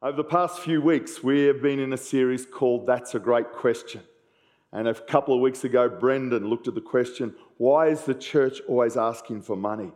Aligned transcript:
Over 0.00 0.16
the 0.16 0.22
past 0.22 0.60
few 0.60 0.80
weeks, 0.80 1.24
we 1.24 1.46
have 1.46 1.60
been 1.60 1.80
in 1.80 1.92
a 1.92 1.96
series 1.96 2.46
called 2.46 2.86
That's 2.86 3.16
a 3.16 3.18
Great 3.18 3.50
Question. 3.50 4.02
And 4.72 4.86
a 4.86 4.94
couple 4.94 5.34
of 5.34 5.40
weeks 5.40 5.64
ago, 5.64 5.88
Brendon 5.88 6.48
looked 6.48 6.68
at 6.68 6.76
the 6.76 6.80
question 6.80 7.34
why 7.56 7.88
is 7.88 8.02
the 8.02 8.14
church 8.14 8.60
always 8.68 8.96
asking 8.96 9.42
for 9.42 9.56
money? 9.56 9.90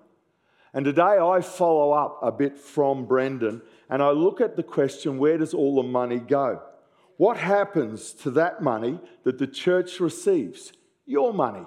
And 0.74 0.84
today 0.84 1.20
I 1.20 1.40
follow 1.40 1.92
up 1.92 2.18
a 2.20 2.32
bit 2.32 2.58
from 2.58 3.06
Brendon 3.06 3.62
and 3.88 4.02
I 4.02 4.10
look 4.10 4.40
at 4.40 4.56
the 4.56 4.64
question 4.64 5.18
where 5.18 5.38
does 5.38 5.54
all 5.54 5.76
the 5.76 5.84
money 5.84 6.18
go? 6.18 6.60
What 7.16 7.36
happens 7.36 8.12
to 8.14 8.32
that 8.32 8.60
money 8.60 8.98
that 9.22 9.38
the 9.38 9.46
church 9.46 10.00
receives? 10.00 10.72
Your 11.06 11.32
money. 11.32 11.66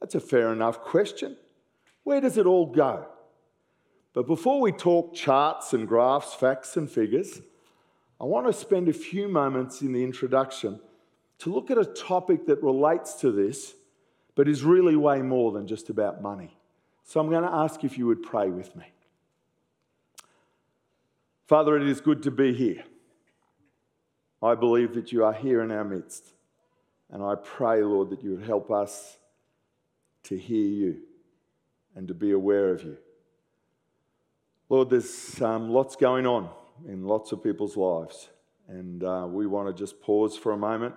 That's 0.00 0.14
a 0.14 0.20
fair 0.20 0.52
enough 0.52 0.82
question. 0.82 1.36
Where 2.04 2.20
does 2.20 2.38
it 2.38 2.46
all 2.46 2.66
go? 2.66 3.08
But 4.12 4.26
before 4.26 4.60
we 4.60 4.72
talk 4.72 5.14
charts 5.14 5.72
and 5.72 5.88
graphs, 5.88 6.34
facts 6.34 6.76
and 6.76 6.90
figures, 6.90 7.40
I 8.20 8.24
want 8.24 8.46
to 8.46 8.52
spend 8.52 8.88
a 8.88 8.92
few 8.92 9.26
moments 9.26 9.80
in 9.80 9.92
the 9.92 10.04
introduction 10.04 10.80
to 11.38 11.52
look 11.52 11.70
at 11.70 11.78
a 11.78 11.84
topic 11.84 12.46
that 12.46 12.62
relates 12.62 13.14
to 13.14 13.32
this, 13.32 13.74
but 14.34 14.48
is 14.48 14.62
really 14.62 14.96
way 14.96 15.22
more 15.22 15.50
than 15.50 15.66
just 15.66 15.90
about 15.90 16.22
money. 16.22 16.56
So 17.04 17.20
I'm 17.20 17.30
going 17.30 17.42
to 17.42 17.52
ask 17.52 17.82
if 17.84 17.98
you 17.98 18.06
would 18.06 18.22
pray 18.22 18.48
with 18.48 18.76
me. 18.76 18.84
Father, 21.48 21.76
it 21.76 21.82
is 21.82 22.00
good 22.00 22.22
to 22.22 22.30
be 22.30 22.54
here. 22.54 22.84
I 24.42 24.54
believe 24.54 24.94
that 24.94 25.12
you 25.12 25.24
are 25.24 25.32
here 25.32 25.62
in 25.62 25.70
our 25.70 25.84
midst. 25.84 26.24
And 27.10 27.22
I 27.22 27.34
pray, 27.34 27.82
Lord, 27.82 28.10
that 28.10 28.22
you 28.22 28.30
would 28.30 28.46
help 28.46 28.70
us 28.70 29.18
to 30.24 30.38
hear 30.38 30.66
you 30.66 31.00
and 31.94 32.08
to 32.08 32.14
be 32.14 32.32
aware 32.32 32.70
of 32.70 32.82
you. 32.82 32.96
Lord, 34.72 34.88
there's 34.88 35.38
um, 35.42 35.68
lots 35.68 35.96
going 35.96 36.26
on 36.26 36.48
in 36.88 37.04
lots 37.04 37.30
of 37.30 37.42
people's 37.42 37.76
lives, 37.76 38.30
and 38.68 39.04
uh, 39.04 39.26
we 39.28 39.46
want 39.46 39.68
to 39.68 39.78
just 39.78 40.00
pause 40.00 40.34
for 40.34 40.52
a 40.52 40.56
moment. 40.56 40.94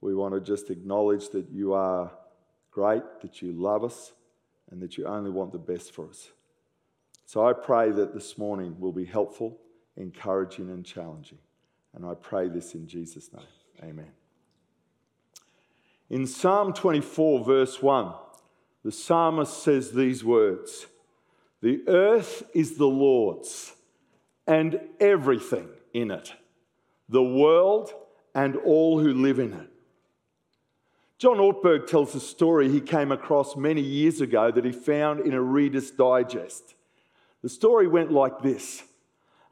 We 0.00 0.14
want 0.14 0.34
to 0.34 0.40
just 0.40 0.70
acknowledge 0.70 1.30
that 1.30 1.50
you 1.50 1.72
are 1.72 2.12
great, 2.70 3.02
that 3.22 3.42
you 3.42 3.54
love 3.54 3.82
us, 3.82 4.12
and 4.70 4.80
that 4.82 4.96
you 4.96 5.06
only 5.06 5.32
want 5.32 5.50
the 5.50 5.58
best 5.58 5.92
for 5.92 6.08
us. 6.08 6.30
So 7.26 7.44
I 7.44 7.54
pray 7.54 7.90
that 7.90 8.14
this 8.14 8.38
morning 8.38 8.78
will 8.78 8.92
be 8.92 9.04
helpful, 9.04 9.58
encouraging, 9.96 10.70
and 10.70 10.86
challenging. 10.86 11.38
And 11.94 12.06
I 12.06 12.14
pray 12.14 12.48
this 12.50 12.72
in 12.76 12.86
Jesus' 12.86 13.30
name. 13.32 13.90
Amen. 13.90 14.12
In 16.08 16.24
Psalm 16.24 16.72
24, 16.72 17.44
verse 17.44 17.82
1, 17.82 18.12
the 18.84 18.92
psalmist 18.92 19.60
says 19.60 19.90
these 19.90 20.22
words 20.22 20.86
the 21.62 21.82
earth 21.86 22.42
is 22.52 22.76
the 22.76 22.86
Lord's 22.86 23.72
and 24.46 24.80
everything 24.98 25.68
in 25.94 26.10
it, 26.10 26.34
the 27.08 27.22
world 27.22 27.94
and 28.34 28.56
all 28.56 28.98
who 28.98 29.14
live 29.14 29.38
in 29.38 29.52
it. 29.52 29.68
John 31.18 31.36
Ortberg 31.36 31.86
tells 31.86 32.16
a 32.16 32.20
story 32.20 32.68
he 32.68 32.80
came 32.80 33.12
across 33.12 33.56
many 33.56 33.80
years 33.80 34.20
ago 34.20 34.50
that 34.50 34.64
he 34.64 34.72
found 34.72 35.20
in 35.20 35.34
a 35.34 35.40
Reader's 35.40 35.92
Digest. 35.92 36.74
The 37.42 37.48
story 37.48 37.86
went 37.86 38.10
like 38.10 38.42
this 38.42 38.82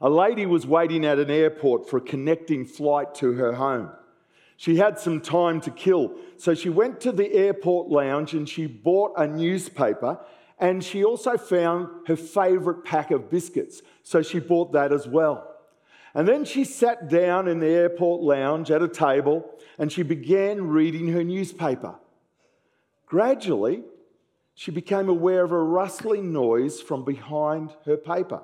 A 0.01 0.09
lady 0.09 0.45
was 0.45 0.67
waiting 0.67 1.05
at 1.05 1.17
an 1.17 1.31
airport 1.31 1.89
for 1.89 1.97
a 1.97 2.01
connecting 2.01 2.65
flight 2.65 3.15
to 3.15 3.33
her 3.33 3.53
home. 3.53 3.89
She 4.57 4.75
had 4.75 4.99
some 4.99 5.21
time 5.21 5.61
to 5.61 5.71
kill, 5.71 6.13
so 6.37 6.53
she 6.53 6.69
went 6.69 6.99
to 7.01 7.13
the 7.13 7.33
airport 7.33 7.87
lounge 7.87 8.33
and 8.33 8.47
she 8.47 8.67
bought 8.67 9.13
a 9.15 9.25
newspaper 9.25 10.19
and 10.61 10.83
she 10.83 11.03
also 11.03 11.37
found 11.37 11.89
her 12.07 12.15
favourite 12.15 12.85
pack 12.85 13.09
of 13.09 13.31
biscuits, 13.31 13.81
so 14.03 14.21
she 14.21 14.39
bought 14.39 14.71
that 14.73 14.93
as 14.93 15.07
well. 15.07 15.47
And 16.13 16.27
then 16.27 16.45
she 16.45 16.63
sat 16.63 17.09
down 17.09 17.47
in 17.47 17.59
the 17.59 17.67
airport 17.67 18.21
lounge 18.21 18.69
at 18.69 18.83
a 18.83 18.87
table 18.87 19.49
and 19.79 19.91
she 19.91 20.03
began 20.03 20.67
reading 20.67 21.07
her 21.07 21.23
newspaper. 21.23 21.95
Gradually, 23.07 23.83
she 24.53 24.71
became 24.71 25.09
aware 25.09 25.43
of 25.43 25.51
a 25.51 25.57
rustling 25.57 26.31
noise 26.31 26.81
from 26.81 27.05
behind 27.05 27.73
her 27.85 27.97
paper. 27.97 28.41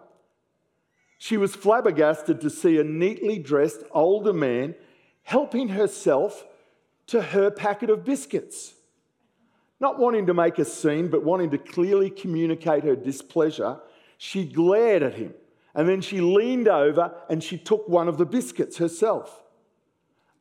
She 1.19 1.37
was 1.37 1.55
flabbergasted 1.55 2.41
to 2.41 2.49
see 2.49 2.79
a 2.79 2.83
neatly 2.83 3.37
dressed 3.37 3.83
older 3.91 4.33
man 4.33 4.75
helping 5.23 5.69
herself 5.69 6.45
to 7.07 7.21
her 7.21 7.51
packet 7.51 7.89
of 7.89 8.05
biscuits. 8.05 8.73
Not 9.79 9.99
wanting 9.99 10.25
to 10.25 10.33
make 10.33 10.57
a 10.59 10.65
scene, 10.65 11.07
but 11.07 11.23
wanting 11.23 11.51
to 11.51 11.57
clearly 11.57 12.09
communicate 12.09 12.83
her 12.83 12.95
displeasure, 12.95 13.79
she 14.17 14.45
glared 14.45 15.03
at 15.03 15.13
him 15.13 15.33
and 15.77 15.87
then 15.87 16.01
she 16.01 16.19
leaned 16.21 16.67
over 16.67 17.13
and 17.29 17.43
she 17.43 17.55
took 17.55 17.87
one 17.87 18.07
of 18.07 18.17
the 18.17 18.25
biscuits 18.25 18.77
herself. 18.77 19.43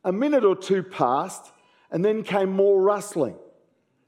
A 0.02 0.10
minute 0.10 0.44
or 0.44 0.56
two 0.56 0.82
passed 0.82 1.52
and 1.90 2.02
then 2.02 2.22
came 2.22 2.50
more 2.50 2.80
rustling. 2.80 3.36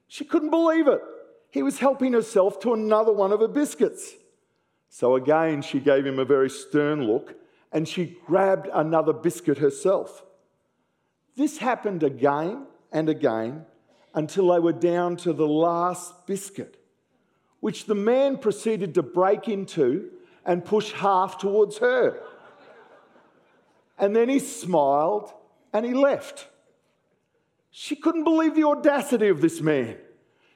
She 0.06 0.24
couldn't 0.24 0.48
believe 0.48 0.88
it. 0.88 1.02
He 1.50 1.62
was 1.62 1.78
helping 1.78 2.14
herself 2.14 2.60
to 2.60 2.72
another 2.72 3.12
one 3.12 3.32
of 3.32 3.40
her 3.40 3.48
biscuits. 3.48 4.14
So 4.88 5.16
again, 5.16 5.60
she 5.60 5.80
gave 5.80 6.06
him 6.06 6.18
a 6.18 6.24
very 6.24 6.48
stern 6.48 7.04
look 7.04 7.34
and 7.72 7.86
she 7.86 8.16
grabbed 8.26 8.68
another 8.72 9.12
biscuit 9.12 9.58
herself. 9.58 10.24
This 11.36 11.58
happened 11.58 12.02
again 12.02 12.66
and 12.90 13.10
again 13.10 13.66
until 14.18 14.48
they 14.48 14.58
were 14.58 14.72
down 14.72 15.16
to 15.16 15.32
the 15.32 15.46
last 15.46 16.26
biscuit, 16.26 16.76
which 17.60 17.86
the 17.86 17.94
man 17.94 18.36
proceeded 18.36 18.92
to 18.92 19.00
break 19.00 19.46
into 19.46 20.10
and 20.44 20.64
push 20.64 20.90
half 20.90 21.38
towards 21.38 21.78
her. 21.78 22.20
And 23.96 24.16
then 24.16 24.28
he 24.28 24.40
smiled 24.40 25.32
and 25.72 25.86
he 25.86 25.94
left. 25.94 26.48
She 27.70 27.94
couldn't 27.94 28.24
believe 28.24 28.56
the 28.56 28.64
audacity 28.64 29.28
of 29.28 29.40
this 29.40 29.60
man. 29.60 29.96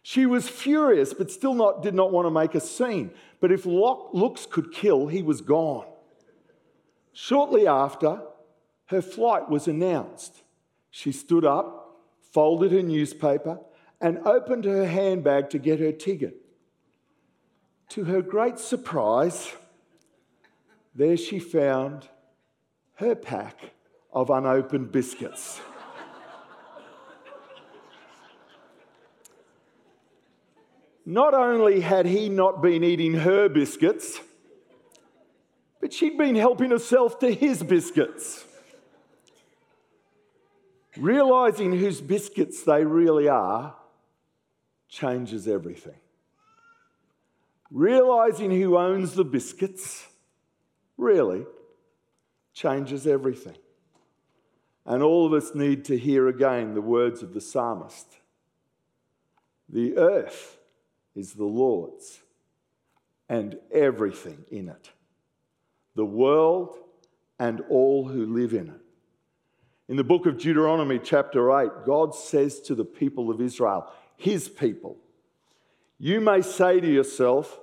She 0.03 0.27
was 0.27 0.49
furious, 0.49 1.15
but 1.15 1.31
still 1.31 1.55
not, 1.55 1.85
did 1.85 1.95
not 1.95 2.11
want 2.11 2.27
to 2.27 2.33
make 2.33 2.57
a 2.57 2.61
scene. 2.61 3.13
But 3.39 3.53
if 3.53 3.65
looks 3.65 4.45
could 4.45 4.73
kill, 4.73 5.07
he 5.07 5.23
was 5.23 5.41
gone. 5.41 5.87
Shortly 7.13 7.69
after, 7.69 8.23
her 8.87 9.03
flight 9.03 9.49
was 9.49 9.69
announced. 9.69 10.43
She 10.91 11.13
stood 11.13 11.45
up 11.45 11.82
folded 12.33 12.73
her 12.73 12.83
newspaper, 12.83 13.61
and 14.01 14.19
opened 14.27 14.65
her 14.65 14.87
handbag 14.87 15.51
to 15.51 15.59
get 15.59 15.79
her 15.79 15.93
ticket. 15.93 16.37
To 17.91 18.05
her 18.05 18.23
great 18.23 18.59
surprise, 18.59 19.53
there 20.95 21.17
she 21.17 21.39
found 21.39 22.09
her 22.95 23.15
pack 23.15 23.73
of 24.13 24.31
unopened 24.31 24.93
biscuits. 24.93 25.61
not 31.05 31.35
only 31.35 31.81
had 31.81 32.07
he 32.07 32.29
not 32.29 32.63
been 32.63 32.85
eating 32.85 33.15
her 33.15 33.49
biscuits, 33.49 34.21
but 35.81 35.93
she'd 35.93 36.17
been 36.17 36.37
helping 36.37 36.71
herself 36.71 37.19
to 37.19 37.33
his 37.35 37.63
biscuits. 37.63 38.45
Realizing 40.97 41.73
whose 41.73 42.01
biscuits 42.01 42.65
they 42.65 42.85
really 42.85 43.29
are 43.29 43.75
changes 44.89 45.49
everything. 45.49 45.99
Realizing 47.71 48.51
who 48.51 48.77
owns 48.77 49.15
the 49.15 49.25
biscuits 49.25 50.07
really 50.99 51.47
changes 52.53 53.07
everything. 53.07 53.57
And 54.85 55.03
all 55.03 55.27
of 55.27 55.33
us 55.33 55.55
need 55.55 55.85
to 55.87 55.97
hear 55.97 56.29
again 56.29 56.75
the 56.75 56.83
words 56.83 57.23
of 57.23 57.33
the 57.35 57.41
psalmist 57.41 58.19
The 59.69 59.97
earth 59.97 60.59
is 61.15 61.33
the 61.35 61.45
Lord's 61.45 62.21
and 63.29 63.59
everything 63.73 64.45
in 64.51 64.69
it, 64.69 64.91
the 65.95 66.05
world 66.05 66.77
and 67.39 67.63
all 67.71 68.09
who 68.09 68.27
live 68.27 68.53
in 68.53 68.69
it. 68.69 68.92
In 69.93 69.99
the 69.99 70.05
book 70.05 70.25
of 70.25 70.39
Deuteronomy, 70.39 70.99
chapter 70.99 71.53
8, 71.53 71.85
God 71.85 72.15
says 72.15 72.63
to 72.63 72.75
the 72.75 72.83
people 72.83 73.31
of 73.31 73.43
Israel, 73.43 73.93
his 74.17 74.49
people, 74.49 74.97
you 75.99 76.19
may 76.19 76.41
say 76.41 76.81
to 76.81 76.91
yourself, 76.91 77.61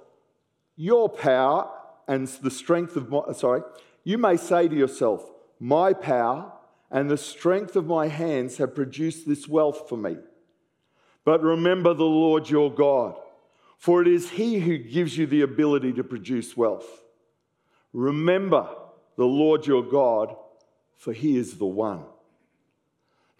your 0.75 1.09
power 1.09 1.67
and 2.07 2.27
the 2.27 2.51
strength 2.51 2.95
of 2.95 3.09
my, 3.09 3.31
sorry, 3.31 3.63
you 4.03 4.19
may 4.19 4.37
say 4.37 4.67
to 4.67 4.75
yourself, 4.75 5.27
my 5.59 5.91
power 5.91 6.51
and 6.91 7.09
the 7.09 7.17
strength 7.17 7.75
of 7.75 7.87
my 7.87 8.09
hands 8.09 8.57
have 8.57 8.75
produced 8.75 9.27
this 9.27 9.47
wealth 9.47 9.89
for 9.89 9.97
me. 9.97 10.15
But 11.25 11.41
remember 11.41 11.95
the 11.95 12.03
Lord 12.03 12.47
your 12.47 12.71
God, 12.71 13.19
for 13.79 14.03
it 14.03 14.07
is 14.07 14.29
He 14.29 14.59
who 14.59 14.77
gives 14.77 15.17
you 15.17 15.25
the 15.25 15.41
ability 15.41 15.93
to 15.93 16.03
produce 16.03 16.55
wealth. 16.55 17.05
Remember 17.91 18.69
the 19.17 19.25
Lord 19.25 19.65
your 19.65 19.81
God 19.81 20.35
for 20.99 21.13
he 21.13 21.37
is 21.37 21.57
the 21.57 21.65
one. 21.65 22.03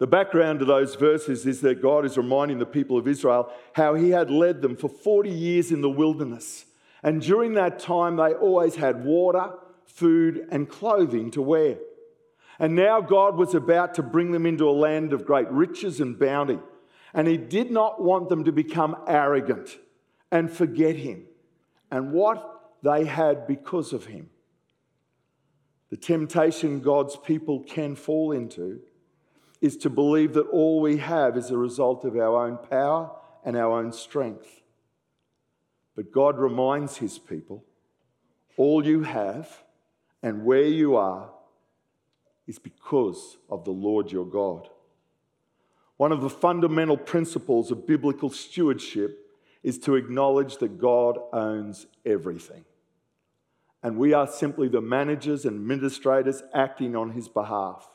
The 0.00 0.06
background 0.06 0.60
to 0.60 0.64
those 0.64 0.94
verses 0.94 1.44
is 1.44 1.60
that 1.60 1.82
God 1.82 2.06
is 2.06 2.16
reminding 2.16 2.58
the 2.58 2.64
people 2.64 2.96
of 2.96 3.06
Israel 3.06 3.52
how 3.74 3.94
he 3.94 4.08
had 4.08 4.30
led 4.30 4.62
them 4.62 4.74
for 4.74 4.88
40 4.88 5.28
years 5.28 5.70
in 5.70 5.82
the 5.82 5.90
wilderness. 5.90 6.64
And 7.02 7.20
during 7.20 7.52
that 7.54 7.78
time, 7.78 8.16
they 8.16 8.32
always 8.32 8.76
had 8.76 9.04
water, 9.04 9.52
food, 9.84 10.48
and 10.50 10.70
clothing 10.70 11.30
to 11.32 11.42
wear. 11.42 11.76
And 12.58 12.74
now 12.74 13.02
God 13.02 13.36
was 13.36 13.54
about 13.54 13.92
to 13.94 14.02
bring 14.02 14.32
them 14.32 14.46
into 14.46 14.68
a 14.68 14.72
land 14.72 15.12
of 15.12 15.26
great 15.26 15.50
riches 15.50 16.00
and 16.00 16.18
bounty. 16.18 16.58
And 17.12 17.28
He 17.28 17.36
did 17.36 17.70
not 17.70 18.02
want 18.02 18.30
them 18.30 18.44
to 18.44 18.52
become 18.52 18.96
arrogant 19.06 19.76
and 20.32 20.50
forget 20.50 20.96
Him 20.96 21.24
and 21.90 22.12
what 22.12 22.72
they 22.82 23.04
had 23.04 23.46
because 23.46 23.92
of 23.92 24.06
Him. 24.06 24.30
The 25.90 25.98
temptation 25.98 26.80
God's 26.80 27.16
people 27.16 27.64
can 27.64 27.96
fall 27.96 28.32
into 28.32 28.80
is 29.60 29.76
to 29.78 29.90
believe 29.90 30.34
that 30.34 30.48
all 30.48 30.80
we 30.80 30.96
have 30.98 31.36
is 31.36 31.50
a 31.50 31.58
result 31.58 32.04
of 32.04 32.16
our 32.16 32.46
own 32.46 32.58
power 32.68 33.10
and 33.44 33.56
our 33.56 33.78
own 33.78 33.92
strength. 33.92 34.62
But 35.94 36.12
God 36.12 36.38
reminds 36.38 36.96
His 36.96 37.18
people 37.18 37.64
all 38.56 38.86
you 38.86 39.02
have 39.02 39.64
and 40.22 40.44
where 40.44 40.64
you 40.64 40.96
are 40.96 41.30
is 42.46 42.58
because 42.58 43.38
of 43.48 43.64
the 43.64 43.70
Lord 43.70 44.12
your 44.12 44.26
God. 44.26 44.68
One 45.96 46.12
of 46.12 46.20
the 46.20 46.30
fundamental 46.30 46.96
principles 46.96 47.70
of 47.70 47.86
biblical 47.86 48.30
stewardship 48.30 49.18
is 49.62 49.78
to 49.80 49.96
acknowledge 49.96 50.56
that 50.58 50.78
God 50.78 51.18
owns 51.32 51.86
everything. 52.04 52.64
And 53.82 53.96
we 53.96 54.12
are 54.12 54.26
simply 54.26 54.68
the 54.68 54.80
managers 54.80 55.44
and 55.44 55.56
administrators 55.56 56.42
acting 56.54 56.96
on 56.96 57.10
his 57.10 57.28
behalf. 57.28 57.86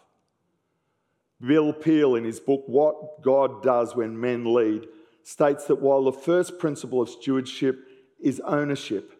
Bill 1.41 1.73
Peel, 1.73 2.15
in 2.15 2.23
his 2.23 2.39
book, 2.39 2.63
What 2.67 3.21
God 3.21 3.61
Does 3.61 3.95
When 3.95 4.19
Men 4.19 4.53
Lead, 4.53 4.87
states 5.23 5.65
that 5.65 5.81
while 5.81 6.03
the 6.03 6.13
first 6.13 6.59
principle 6.59 7.01
of 7.01 7.09
stewardship 7.09 7.87
is 8.19 8.39
ownership, 8.41 9.11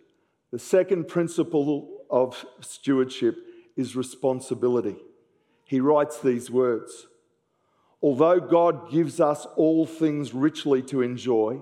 the 0.51 0.59
second 0.59 1.07
principle 1.07 2.03
of 2.09 2.45
stewardship 2.61 3.35
is 3.75 3.95
responsibility. 3.95 4.95
He 5.65 5.79
writes 5.79 6.19
these 6.19 6.49
words 6.49 7.07
Although 8.01 8.39
God 8.39 8.91
gives 8.91 9.19
us 9.19 9.47
all 9.55 9.85
things 9.85 10.33
richly 10.33 10.81
to 10.83 11.01
enjoy, 11.01 11.61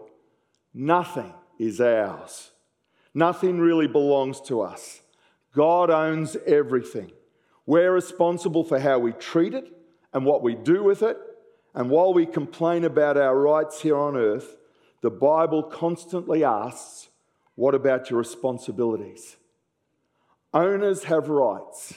nothing 0.73 1.33
is 1.57 1.79
ours. 1.79 2.51
Nothing 3.13 3.59
really 3.59 3.87
belongs 3.87 4.41
to 4.41 4.61
us. 4.61 5.01
God 5.55 5.89
owns 5.89 6.35
everything. 6.45 7.11
We're 7.65 7.93
responsible 7.93 8.63
for 8.63 8.79
how 8.79 8.99
we 8.99 9.13
treat 9.13 9.53
it 9.53 9.71
and 10.13 10.25
what 10.25 10.43
we 10.43 10.55
do 10.55 10.83
with 10.83 11.01
it. 11.01 11.17
And 11.73 11.89
while 11.89 12.13
we 12.13 12.25
complain 12.25 12.83
about 12.83 13.17
our 13.17 13.37
rights 13.37 13.81
here 13.81 13.97
on 13.97 14.15
earth, 14.15 14.57
the 15.01 15.09
Bible 15.09 15.63
constantly 15.63 16.43
asks, 16.43 17.09
What 17.55 17.75
about 17.75 18.09
your 18.09 18.19
responsibilities? 18.19 19.37
Owners 20.53 21.05
have 21.05 21.29
rights, 21.29 21.95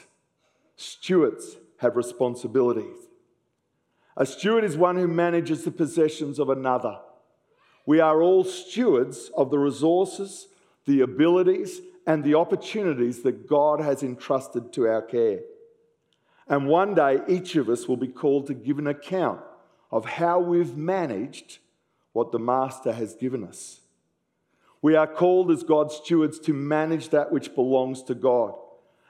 stewards 0.76 1.56
have 1.78 1.94
responsibilities. 1.96 3.06
A 4.16 4.24
steward 4.24 4.64
is 4.64 4.78
one 4.78 4.96
who 4.96 5.06
manages 5.06 5.64
the 5.64 5.70
possessions 5.70 6.38
of 6.38 6.48
another. 6.48 6.98
We 7.84 8.00
are 8.00 8.22
all 8.22 8.44
stewards 8.44 9.30
of 9.36 9.50
the 9.50 9.58
resources, 9.58 10.48
the 10.86 11.02
abilities, 11.02 11.80
and 12.06 12.24
the 12.24 12.34
opportunities 12.34 13.22
that 13.22 13.46
God 13.46 13.80
has 13.80 14.02
entrusted 14.02 14.72
to 14.72 14.88
our 14.88 15.02
care. 15.02 15.40
And 16.48 16.68
one 16.68 16.94
day, 16.94 17.20
each 17.28 17.56
of 17.56 17.68
us 17.68 17.88
will 17.88 17.96
be 17.96 18.08
called 18.08 18.46
to 18.46 18.54
give 18.54 18.78
an 18.78 18.86
account 18.86 19.40
of 19.90 20.04
how 20.04 20.38
we've 20.38 20.76
managed 20.76 21.58
what 22.12 22.32
the 22.32 22.38
Master 22.38 22.92
has 22.92 23.14
given 23.14 23.44
us. 23.44 23.80
We 24.80 24.94
are 24.94 25.06
called 25.06 25.50
as 25.50 25.62
God's 25.62 25.94
stewards 25.94 26.38
to 26.40 26.52
manage 26.52 27.08
that 27.08 27.32
which 27.32 27.54
belongs 27.54 28.02
to 28.04 28.14
God. 28.14 28.54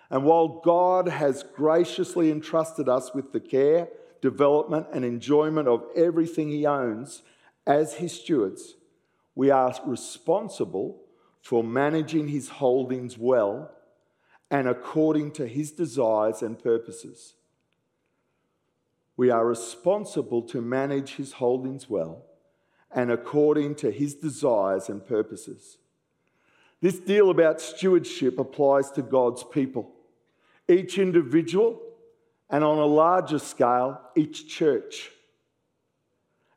And 0.08 0.24
while 0.24 0.60
God 0.64 1.08
has 1.08 1.44
graciously 1.54 2.30
entrusted 2.30 2.88
us 2.88 3.12
with 3.14 3.32
the 3.32 3.40
care, 3.40 3.88
development, 4.22 4.86
and 4.92 5.04
enjoyment 5.04 5.68
of 5.68 5.84
everything 5.94 6.48
He 6.48 6.66
owns 6.66 7.22
as 7.66 7.94
His 7.94 8.12
stewards, 8.12 8.76
we 9.34 9.50
are 9.50 9.74
responsible 9.84 11.02
for 11.42 11.62
managing 11.62 12.28
His 12.28 12.48
holdings 12.48 13.18
well 13.18 13.70
and 14.50 14.68
according 14.68 15.32
to 15.32 15.46
His 15.46 15.72
desires 15.72 16.42
and 16.42 16.58
purposes. 16.58 17.34
We 19.16 19.30
are 19.30 19.46
responsible 19.46 20.42
to 20.42 20.60
manage 20.60 21.16
His 21.16 21.32
holdings 21.32 21.88
well 21.88 22.22
and 22.94 23.10
according 23.10 23.74
to 23.76 23.90
His 23.90 24.14
desires 24.14 24.88
and 24.88 25.04
purposes. 25.04 25.78
This 26.80 26.98
deal 26.98 27.30
about 27.30 27.60
stewardship 27.60 28.38
applies 28.38 28.90
to 28.92 29.02
God's 29.02 29.42
people 29.44 29.92
each 30.68 30.98
individual, 30.98 31.80
and 32.50 32.64
on 32.64 32.78
a 32.78 32.86
larger 32.86 33.38
scale, 33.38 34.00
each 34.14 34.48
church. 34.48 35.10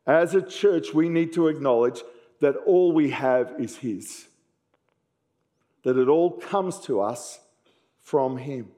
As 0.05 0.33
a 0.33 0.41
church, 0.41 0.93
we 0.93 1.09
need 1.09 1.33
to 1.33 1.47
acknowledge 1.47 2.01
that 2.41 2.55
all 2.65 2.91
we 2.91 3.11
have 3.11 3.53
is 3.59 3.77
His, 3.77 4.27
that 5.83 5.97
it 5.97 6.07
all 6.07 6.31
comes 6.31 6.79
to 6.81 7.01
us 7.01 7.39
from 8.09 8.37
Him. 8.37 8.69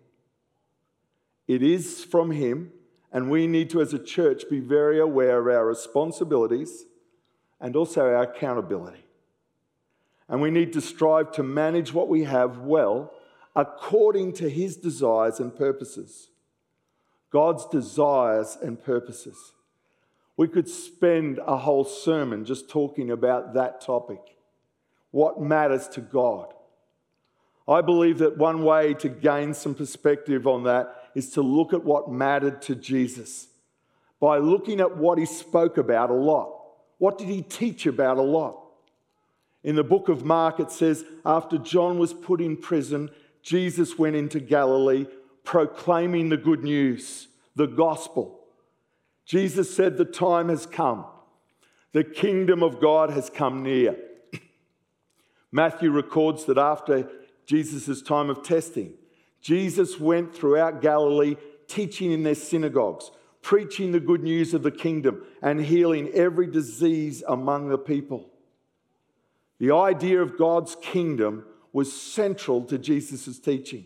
It 1.48 1.64
is 1.64 2.04
from 2.04 2.32
Him, 2.32 2.72
and 3.14 3.32
we 3.32 3.48
need 3.48 3.70
to, 3.70 3.82
as 3.82 3.94
a 3.94 4.00
church, 4.00 4.44
be 4.50 4.60
very 4.60 5.00
aware 5.00 5.40
of 5.40 5.48
our 5.48 5.66
responsibilities 5.66 6.86
and 7.62 7.76
also 7.78 8.02
our 8.02 8.24
accountability. 8.24 9.06
And 10.28 10.42
we 10.42 10.52
need 10.52 10.74
to 10.74 10.82
strive 10.82 11.32
to 11.34 11.44
manage 11.44 11.94
what 11.94 12.10
we 12.10 12.26
have 12.26 12.58
well 12.60 13.14
according 13.56 14.34
to 14.34 14.50
his 14.50 14.78
desires 14.78 15.40
and 15.40 15.56
purposes. 15.56 16.30
God's 17.32 17.66
desires 17.68 18.58
and 18.62 18.82
purposes. 18.82 19.54
We 20.36 20.48
could 20.48 20.68
spend 20.68 21.40
a 21.46 21.58
whole 21.58 21.84
sermon 21.84 22.46
just 22.46 22.70
talking 22.70 23.12
about 23.12 23.54
that 23.54 23.82
topic. 23.82 24.22
What 25.12 25.42
matters 25.42 25.88
to 25.90 26.02
God? 26.02 26.54
I 27.68 27.82
believe 27.82 28.18
that 28.20 28.38
one 28.38 28.64
way 28.64 28.94
to 28.96 29.10
gain 29.10 29.54
some 29.54 29.76
perspective 29.76 30.48
on 30.48 30.64
that 30.64 31.12
is 31.16 31.30
to 31.32 31.42
look 31.42 31.74
at 31.74 31.84
what 31.84 32.12
mattered 32.12 32.62
to 32.64 32.76
Jesus 32.76 33.48
by 34.20 34.38
looking 34.38 34.80
at 34.80 34.98
what 34.98 35.18
he 35.18 35.26
spoke 35.26 35.78
about 35.78 36.10
a 36.10 36.14
lot. 36.14 36.54
What 36.98 37.18
did 37.18 37.28
he 37.28 37.42
teach 37.42 37.86
about 37.86 38.18
a 38.18 38.22
lot? 38.22 38.58
In 39.64 39.76
the 39.76 39.84
book 39.84 40.10
of 40.10 40.26
Mark, 40.26 40.60
it 40.60 40.72
says, 40.72 41.04
after 41.26 41.58
John 41.58 42.00
was 42.00 42.14
put 42.14 42.42
in 42.42 42.58
prison, 42.58 43.10
Jesus 43.42 43.98
went 43.98 44.16
into 44.16 44.40
Galilee 44.40 45.06
proclaiming 45.44 46.30
the 46.30 46.38
good 46.38 46.64
news, 46.64 47.28
the 47.56 47.68
gospel. 47.68 48.40
Jesus 49.26 49.74
said, 49.76 49.98
The 49.98 50.06
time 50.06 50.50
has 50.50 50.66
come. 50.66 51.06
The 51.94 52.04
kingdom 52.04 52.64
of 52.64 52.80
God 52.80 53.10
has 53.10 53.30
come 53.30 53.64
near. 53.64 53.98
Matthew 55.52 55.92
records 55.92 56.46
that 56.46 56.58
after 56.58 57.10
Jesus' 57.46 58.02
time 58.02 58.30
of 58.30 58.44
testing, 58.44 58.94
Jesus 59.42 60.00
went 60.00 60.34
throughout 60.34 60.82
Galilee 60.82 61.36
teaching 61.68 62.12
in 62.12 62.24
their 62.24 62.36
synagogues, 62.36 63.12
preaching 63.42 63.92
the 63.92 64.00
good 64.00 64.24
news 64.24 64.54
of 64.54 64.64
the 64.64 64.72
kingdom, 64.72 65.24
and 65.42 65.66
healing 65.66 66.10
every 66.10 66.48
disease 66.48 67.24
among 67.28 67.70
the 67.70 67.78
people. 67.78 68.30
The 69.60 69.72
idea 69.72 70.22
of 70.22 70.38
God's 70.38 70.76
kingdom 70.82 71.46
was 71.74 71.94
central 71.94 72.64
to 72.66 72.78
Jesus' 72.78 73.40
teaching. 73.40 73.86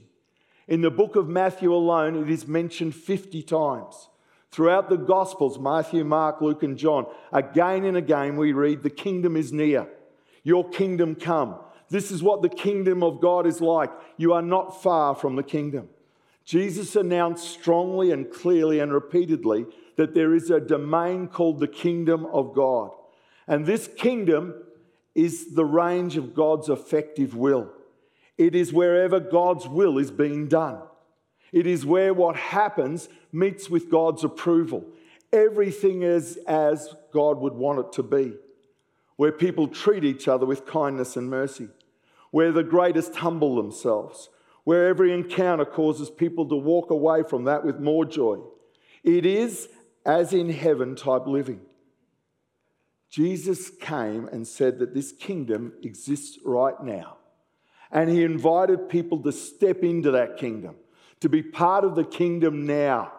In 0.68 0.82
the 0.82 0.90
book 0.90 1.16
of 1.16 1.28
Matthew 1.28 1.74
alone, 1.74 2.16
it 2.16 2.30
is 2.30 2.48
mentioned 2.48 2.96
50 2.96 3.44
times. 3.44 4.10
Throughout 4.52 4.90
the 4.90 4.98
Gospels, 4.98 5.60
Matthew, 5.60 6.04
Mark, 6.04 6.42
Luke, 6.42 6.64
and 6.64 6.78
John, 6.78 7.06
again 7.32 7.84
and 7.84 7.98
again 7.98 8.38
we 8.38 8.54
read, 8.54 8.82
The 8.82 8.90
kingdom 8.90 9.36
is 9.36 9.52
near. 9.52 9.88
Your 10.44 10.68
kingdom 10.70 11.16
come. 11.16 11.60
This 11.90 12.12
is 12.12 12.24
what 12.24 12.42
the 12.42 12.50
kingdom 12.50 13.04
of 13.04 13.22
God 13.22 13.46
is 13.46 13.62
like. 13.62 13.92
You 14.18 14.34
are 14.34 14.42
not 14.42 14.82
far 14.82 15.16
from 15.16 15.36
the 15.36 15.44
kingdom. 15.44 15.90
Jesus 16.44 16.96
announced 16.96 17.50
strongly 17.50 18.12
and 18.12 18.32
clearly 18.32 18.80
and 18.80 18.94
repeatedly 18.94 19.66
that 19.98 20.14
there 20.14 20.34
is 20.34 20.50
a 20.50 20.60
domain 20.60 21.28
called 21.28 21.60
the 21.60 21.68
kingdom 21.68 22.26
of 22.28 22.54
God. 22.54 22.92
And 23.48 23.66
this 23.66 23.88
kingdom 23.98 24.54
is 25.14 25.56
the 25.56 25.66
range 25.66 26.18
of 26.18 26.36
God's 26.36 26.70
effective 26.70 27.36
will. 27.36 27.72
It 28.38 28.54
is 28.54 28.74
wherever 28.74 29.20
God's 29.20 29.68
will 29.68 29.98
is 29.98 30.12
being 30.12 30.48
done. 30.48 30.80
It 31.52 31.66
is 31.66 31.86
where 31.86 32.14
what 32.14 32.36
happens 32.36 33.08
meets 33.32 33.70
with 33.70 33.90
God's 33.90 34.24
approval. 34.24 34.86
Everything 35.32 36.02
is 36.04 36.38
as 36.48 36.94
God 37.14 37.40
would 37.40 37.54
want 37.54 37.80
it 37.80 37.94
to 37.94 38.04
be. 38.04 38.34
Where 39.18 39.32
people 39.32 39.68
treat 39.68 40.04
each 40.04 40.28
other 40.28 40.46
with 40.46 40.66
kindness 40.66 41.16
and 41.16 41.30
mercy. 41.30 41.70
Where 42.32 42.52
the 42.52 42.64
greatest 42.64 43.16
humble 43.16 43.56
themselves. 43.56 44.30
Where 44.64 44.88
every 44.88 45.14
encounter 45.14 45.66
causes 45.66 46.10
people 46.10 46.48
to 46.50 46.56
walk 46.56 46.90
away 46.90 47.24
from 47.24 47.44
that 47.46 47.64
with 47.64 47.80
more 47.80 48.06
joy. 48.06 48.40
It 49.04 49.26
is 49.26 49.70
as 50.06 50.34
in 50.34 50.50
heaven 50.50 50.96
type 50.96 51.28
living. 51.28 51.62
Jesus 53.10 53.70
came 53.70 54.28
and 54.28 54.48
said 54.48 54.80
that 54.80 54.94
this 54.94 55.12
kingdom 55.12 55.74
exists 55.84 56.40
right 56.44 56.82
now. 56.84 57.18
And 57.92 58.10
he 58.10 58.24
invited 58.24 58.90
people 58.90 59.20
to 59.20 59.32
step 59.32 59.84
into 59.84 60.12
that 60.12 60.38
kingdom. 60.38 60.76
to 61.26 61.30
be 61.30 61.42
part 61.42 61.84
of 61.84 61.96
the 61.96 62.04
kingdom 62.04 62.66
now. 62.66 63.12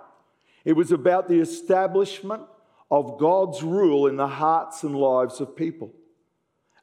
It 0.65 0.75
was 0.75 0.93
about 0.93 1.29
the 1.29 1.41
establishment 1.41 2.43
of 2.91 3.19
God's 3.19 3.63
rule 3.63 4.07
in 4.07 4.17
the 4.17 4.29
hearts 4.29 4.83
and 4.83 4.95
lives 4.95 5.41
of 5.41 5.57
people. 5.57 5.93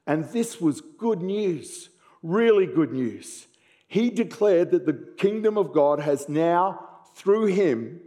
And 0.06 0.26
this 0.26 0.60
was 0.60 0.82
good 0.82 1.22
news, 1.22 1.90
really 2.22 2.66
good 2.66 2.92
news. 2.92 3.48
He 3.88 4.10
declared 4.10 4.72
that 4.72 4.86
the 4.86 5.14
kingdom 5.18 5.58
of 5.58 5.72
God 5.72 6.00
has 6.00 6.28
now, 6.28 6.90
through 7.16 7.46
him, 7.46 8.02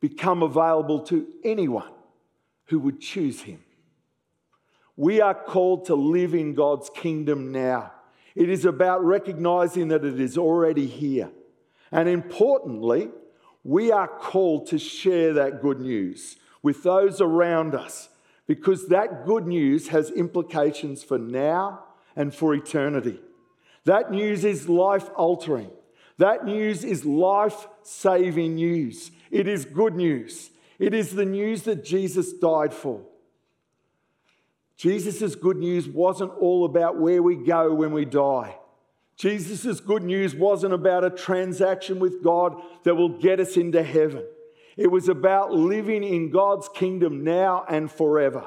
become 0.00 0.42
available 0.42 1.00
to 1.06 1.26
anyone 1.44 1.90
who 2.66 2.78
would 2.80 3.00
choose 3.00 3.42
him. 3.42 3.60
We 4.96 5.20
are 5.20 5.34
called 5.34 5.86
to 5.86 5.94
live 5.94 6.34
in 6.34 6.54
God's 6.54 6.90
kingdom 6.90 7.52
now. 7.52 7.92
It 8.34 8.48
is 8.48 8.64
about 8.64 9.04
recognizing 9.04 9.88
that 9.88 10.04
it 10.04 10.20
is 10.20 10.36
already 10.36 10.86
here. 10.86 11.30
And 11.90 12.08
importantly, 12.08 13.08
we 13.64 13.90
are 13.90 14.08
called 14.08 14.66
to 14.68 14.78
share 14.78 15.32
that 15.34 15.62
good 15.62 15.80
news 15.80 16.36
with 16.68 16.82
those 16.82 17.18
around 17.22 17.74
us 17.74 18.10
because 18.46 18.88
that 18.88 19.24
good 19.24 19.46
news 19.46 19.88
has 19.88 20.10
implications 20.10 21.02
for 21.02 21.16
now 21.16 21.82
and 22.14 22.34
for 22.34 22.54
eternity. 22.54 23.18
That 23.86 24.10
news 24.10 24.44
is 24.44 24.68
life 24.68 25.08
altering. 25.16 25.70
That 26.18 26.44
news 26.44 26.84
is 26.84 27.06
life 27.06 27.66
saving 27.82 28.56
news. 28.56 29.10
It 29.30 29.48
is 29.48 29.64
good 29.64 29.94
news. 29.94 30.50
It 30.78 30.92
is 30.92 31.14
the 31.14 31.24
news 31.24 31.62
that 31.62 31.86
Jesus 31.86 32.34
died 32.34 32.74
for. 32.74 33.00
Jesus' 34.76 35.36
good 35.36 35.56
news 35.56 35.88
wasn't 35.88 36.32
all 36.38 36.66
about 36.66 36.98
where 36.98 37.22
we 37.22 37.36
go 37.36 37.72
when 37.72 37.92
we 37.92 38.04
die. 38.04 38.58
Jesus' 39.16 39.80
good 39.80 40.02
news 40.02 40.34
wasn't 40.34 40.74
about 40.74 41.02
a 41.02 41.08
transaction 41.08 41.98
with 41.98 42.22
God 42.22 42.60
that 42.84 42.94
will 42.94 43.18
get 43.18 43.40
us 43.40 43.56
into 43.56 43.82
heaven. 43.82 44.26
It 44.78 44.92
was 44.92 45.08
about 45.08 45.52
living 45.52 46.04
in 46.04 46.30
God's 46.30 46.68
kingdom 46.68 47.24
now 47.24 47.66
and 47.68 47.90
forever. 47.90 48.46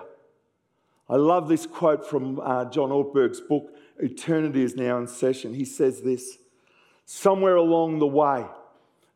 I 1.09 1.17
love 1.17 1.49
this 1.49 1.65
quote 1.65 2.09
from 2.09 2.39
uh, 2.39 2.65
John 2.65 2.89
Ortberg's 2.89 3.41
book, 3.41 3.75
Eternity 3.99 4.63
is 4.63 4.77
Now 4.77 4.97
in 4.97 5.07
Session. 5.07 5.53
He 5.53 5.65
says 5.65 6.01
this 6.01 6.37
Somewhere 7.05 7.57
along 7.57 7.99
the 7.99 8.07
way, 8.07 8.45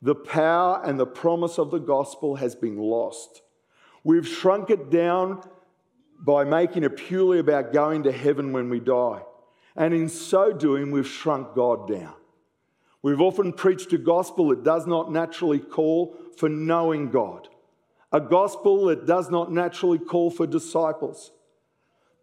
the 0.01 0.13
power 0.13 0.81
and 0.83 0.99
the 0.99 1.05
promise 1.05 1.57
of 1.57 1.71
the 1.71 1.79
gospel 1.79 2.35
has 2.35 2.53
been 2.53 2.75
lost. 2.75 3.41
We've 4.03 4.27
shrunk 4.27 4.69
it 4.69 4.91
down 4.91 5.41
by 6.19 6.43
making 6.43 6.83
it 6.83 6.97
purely 6.97 7.39
about 7.39 7.71
going 7.71 8.03
to 8.03 8.11
heaven 8.11 8.51
when 8.51 8.69
we 8.69 8.81
die. 8.81 9.21
And 9.77 9.93
in 9.93 10.09
so 10.09 10.51
doing, 10.51 10.91
we've 10.91 11.07
shrunk 11.07 11.55
God 11.55 11.87
down. 11.87 12.13
We've 13.05 13.21
often 13.21 13.53
preached 13.53 13.93
a 13.93 13.99
gospel 13.99 14.47
that 14.47 14.63
does 14.63 14.87
not 14.87 15.11
naturally 15.11 15.59
call 15.59 16.17
for 16.37 16.49
knowing 16.49 17.11
God, 17.11 17.47
a 18.11 18.19
gospel 18.19 18.85
that 18.85 19.05
does 19.05 19.29
not 19.29 19.51
naturally 19.51 19.99
call 19.99 20.31
for 20.31 20.47
disciples. 20.47 21.31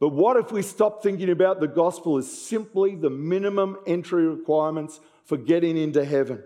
But 0.00 0.08
what 0.08 0.36
if 0.38 0.50
we 0.50 0.60
stop 0.62 1.00
thinking 1.00 1.30
about 1.30 1.60
the 1.60 1.68
gospel 1.68 2.18
as 2.18 2.28
simply 2.28 2.96
the 2.96 3.10
minimum 3.10 3.78
entry 3.86 4.26
requirements 4.26 4.98
for 5.24 5.36
getting 5.36 5.76
into 5.76 6.04
heaven? 6.04 6.42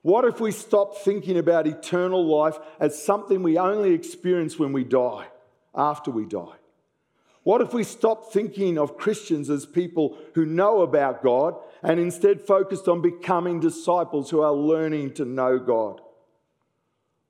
What 0.00 0.24
if 0.24 0.40
we 0.40 0.52
stop 0.52 0.96
thinking 0.96 1.36
about 1.36 1.66
eternal 1.66 2.26
life 2.26 2.56
as 2.80 3.04
something 3.04 3.42
we 3.42 3.58
only 3.58 3.92
experience 3.92 4.58
when 4.58 4.72
we 4.72 4.84
die, 4.84 5.26
after 5.74 6.10
we 6.10 6.24
die? 6.24 6.56
What 7.46 7.60
if 7.60 7.72
we 7.72 7.84
stop 7.84 8.32
thinking 8.32 8.76
of 8.76 8.96
Christians 8.96 9.50
as 9.50 9.66
people 9.66 10.18
who 10.34 10.44
know 10.44 10.80
about 10.80 11.22
God 11.22 11.54
and 11.80 12.00
instead 12.00 12.40
focused 12.40 12.88
on 12.88 13.00
becoming 13.00 13.60
disciples 13.60 14.30
who 14.30 14.40
are 14.40 14.52
learning 14.52 15.14
to 15.14 15.24
know 15.24 15.60
God? 15.60 16.00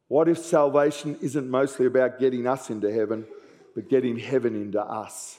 What 0.08 0.30
if 0.30 0.38
salvation 0.38 1.18
isn't 1.20 1.50
mostly 1.50 1.84
about 1.84 2.18
getting 2.18 2.46
us 2.46 2.70
into 2.70 2.90
heaven, 2.90 3.26
but 3.74 3.90
getting 3.90 4.18
heaven 4.18 4.54
into 4.54 4.80
us? 4.80 5.38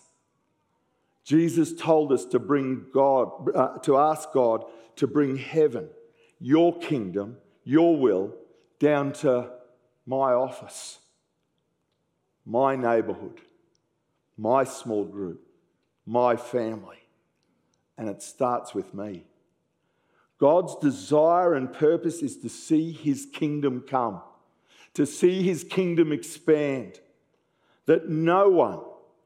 Jesus 1.24 1.74
told 1.74 2.12
us 2.12 2.26
to 2.26 2.38
bring 2.38 2.86
God, 2.94 3.32
uh, 3.56 3.80
to 3.80 3.98
ask 3.98 4.32
God 4.32 4.64
to 4.98 5.08
bring 5.08 5.38
heaven, 5.38 5.90
your 6.40 6.78
kingdom, 6.78 7.38
your 7.64 7.98
will, 7.98 8.36
down 8.78 9.12
to 9.14 9.50
my 10.06 10.34
office, 10.34 11.00
my 12.46 12.76
neighborhood, 12.76 13.42
my 14.38 14.64
small 14.64 15.04
group, 15.04 15.42
my 16.06 16.36
family. 16.36 16.98
And 17.98 18.08
it 18.08 18.22
starts 18.22 18.76
with 18.76 18.94
me. 18.94 19.26
God's 20.40 20.76
desire 20.76 21.56
and 21.56 21.74
purpose 21.74 22.22
is 22.22 22.38
to 22.38 22.50
see 22.50 22.92
his 22.92 23.28
kingdom 23.34 23.84
come, 23.88 24.22
to 24.94 25.06
see 25.06 25.42
his 25.42 25.64
kingdom 25.64 26.12
expand, 26.12 27.00
that 27.88 28.08
no 28.08 28.50
one 28.50 28.82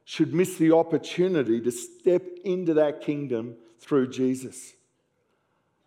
should 0.06 0.34
miss 0.34 0.56
the 0.58 0.72
opportunity 0.72 1.60
to 1.62 1.72
step 1.72 2.24
into 2.44 2.74
that 2.76 3.02
kingdom 3.02 3.56
through 3.80 4.10
Jesus. 4.10 4.74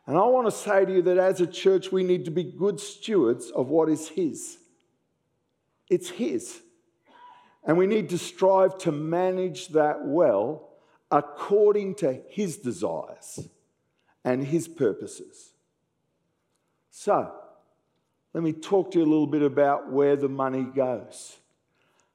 And 0.07 0.19
I 0.19 0.25
want 0.25 0.47
to 0.47 0.50
say 0.50 0.85
to 0.85 0.93
you 0.93 1.02
that 1.02 1.16
as 1.16 1.40
a 1.40 1.47
church, 1.47 1.90
we 1.90 2.02
need 2.04 2.26
to 2.26 2.31
be 2.31 2.45
good 2.45 2.78
stewards 2.78 3.50
of 3.50 3.69
what 3.69 3.88
is 3.88 4.09
His. 4.09 4.59
It's 5.88 6.11
His. 6.11 6.61
And 7.64 7.78
we 7.78 7.87
need 7.87 8.11
to 8.11 8.18
strive 8.18 8.78
to 8.78 8.92
manage 8.92 9.68
that 9.68 10.04
well 10.04 10.68
according 11.11 11.94
to 11.97 12.21
His 12.28 12.59
desires 12.59 13.49
and 14.25 14.44
His 14.44 14.68
purposes. 14.68 15.52
So, 16.90 17.33
let 18.33 18.42
me 18.42 18.52
talk 18.52 18.90
to 18.92 18.99
you 18.99 19.04
a 19.04 19.06
little 19.06 19.26
bit 19.26 19.42
about 19.42 19.90
where 19.90 20.16
the 20.16 20.28
money 20.28 20.64
goes. 20.64 21.37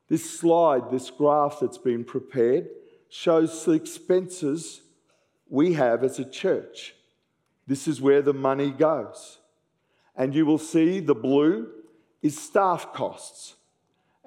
This 0.10 0.40
slide, 0.40 0.92
this 0.92 1.10
graph 1.10 1.60
that's 1.62 1.78
been 1.78 2.04
prepared, 2.04 2.68
shows 3.10 3.64
the 3.64 3.72
expenses 3.72 4.82
we 5.50 5.74
have 5.74 6.04
as 6.04 6.20
a 6.20 6.26
church. 6.26 6.96
This 7.68 7.88
is 7.88 8.02
where 8.02 8.22
the 8.22 8.34
money 8.34 8.72
goes. 8.72 9.38
And 10.16 10.36
you 10.36 10.46
will 10.46 10.58
see 10.58 11.00
the 11.00 11.16
blue 11.16 11.70
is 12.22 12.38
staff 12.38 12.94
costs. 12.94 13.56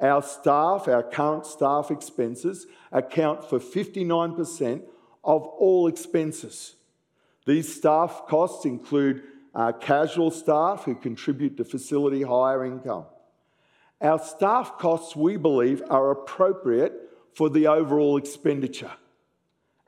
Our 0.02 0.20
staff, 0.20 0.88
our 0.88 1.04
current 1.04 1.46
staff 1.46 1.92
expenses, 1.92 2.66
account 2.90 3.48
for 3.48 3.60
59% 3.60 4.82
of 5.22 5.46
all 5.46 5.86
expenses. 5.86 6.74
These 7.46 7.72
staff 7.74 8.24
costs 8.26 8.64
include 8.64 9.22
uh, 9.54 9.72
casual 9.72 10.32
staff 10.32 10.84
who 10.84 10.96
contribute 10.96 11.56
to 11.56 11.64
facility 11.64 12.22
hire 12.22 12.64
income. 12.64 13.04
Our 14.00 14.18
staff 14.18 14.78
costs, 14.78 15.14
we 15.14 15.36
believe, 15.36 15.82
are 15.88 16.10
appropriate 16.10 16.92
for 17.34 17.48
the 17.48 17.68
overall 17.68 18.16
expenditure. 18.16 18.90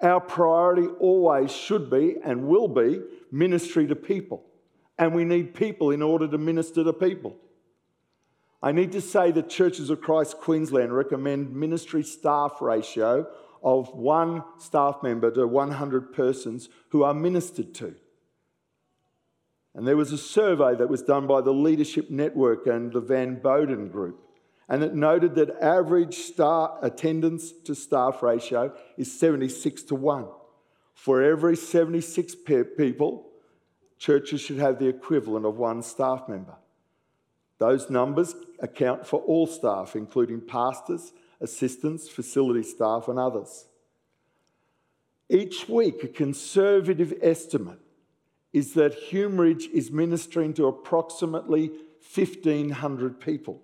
Our 0.01 0.21
priority 0.21 0.87
always 1.01 1.51
should 1.51 1.91
be 1.91 2.17
and 2.23 2.47
will 2.47 2.69
be 2.69 3.01
ministry 3.33 3.87
to 3.89 3.97
people. 3.97 4.45
And 4.99 5.13
we 5.13 5.25
need 5.25 5.55
people 5.55 5.91
in 5.91 6.03
order 6.03 6.29
to 6.29 6.39
minister 6.39 6.85
to 6.85 6.93
people. 6.93 7.37
I 8.65 8.73
need 8.73 8.93
to 8.93 9.03
say 9.03 9.31
that 9.31 9.51
Churches 9.51 9.91
of 9.91 10.01
Christ 10.01 10.39
Queensland 10.39 10.97
recommend 10.97 11.55
ministry 11.55 12.03
staff 12.03 12.63
ratio 12.63 13.27
of 13.63 13.93
one 13.93 14.43
staff 14.59 15.03
member 15.03 15.31
to 15.33 15.47
100 15.47 16.15
persons 16.15 16.71
who 16.89 17.03
are 17.03 17.13
ministered 17.13 17.75
to. 17.75 17.95
And 19.75 19.87
there 19.87 19.99
was 19.99 20.13
a 20.13 20.19
survey 20.19 20.75
that 20.77 20.89
was 20.89 21.03
done 21.03 21.27
by 21.27 21.43
the 21.43 21.53
Leadership 21.53 22.09
Network 22.09 22.67
and 22.67 22.91
the 22.91 23.03
Vanderbloemen 23.03 23.93
Group. 23.93 24.19
And 24.67 24.83
it 24.83 24.95
noted 24.95 25.35
that 25.35 25.61
average 25.61 26.15
star 26.15 26.79
attendance 26.81 27.53
to 27.67 27.75
staff 27.75 28.23
ratio 28.23 28.75
is 28.97 29.21
76 29.21 29.83
to 29.83 29.95
1. 29.95 30.27
For 30.95 31.23
every 31.23 31.57
76 31.57 32.35
people, 32.79 33.29
churches 33.99 34.41
should 34.41 34.57
have 34.57 34.79
the 34.79 34.89
equivalent 34.89 35.45
of 35.45 35.59
one 35.59 35.83
staff 35.83 36.31
member. 36.31 36.55
Those 37.59 37.89
numbers 37.89 38.35
account 38.59 39.07
for 39.07 39.21
all 39.21 39.47
staff, 39.47 39.97
including 39.97 40.41
pastors, 40.41 41.13
assistants, 41.41 42.09
facility 42.09 42.63
staff, 42.63 43.09
and 43.09 43.19
others. 43.19 43.67
Each 45.29 45.69
week, 45.69 46.05
a 46.05 46.09
conservative 46.09 47.15
estimate 47.23 47.79
is 48.53 48.75
that 48.75 49.11
HumeRidge 49.11 49.71
is 49.73 49.91
ministering 49.91 50.55
to 50.55 50.67
approximately 50.67 51.73
1,500 52.15 53.21
people. 53.21 53.63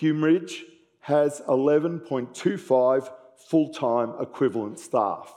HumeRidge 0.00 0.62
has 1.00 1.40
11.25 1.48 3.10
full 3.48 3.68
time 3.70 4.14
equivalent 4.20 4.78
staff. 4.78 5.34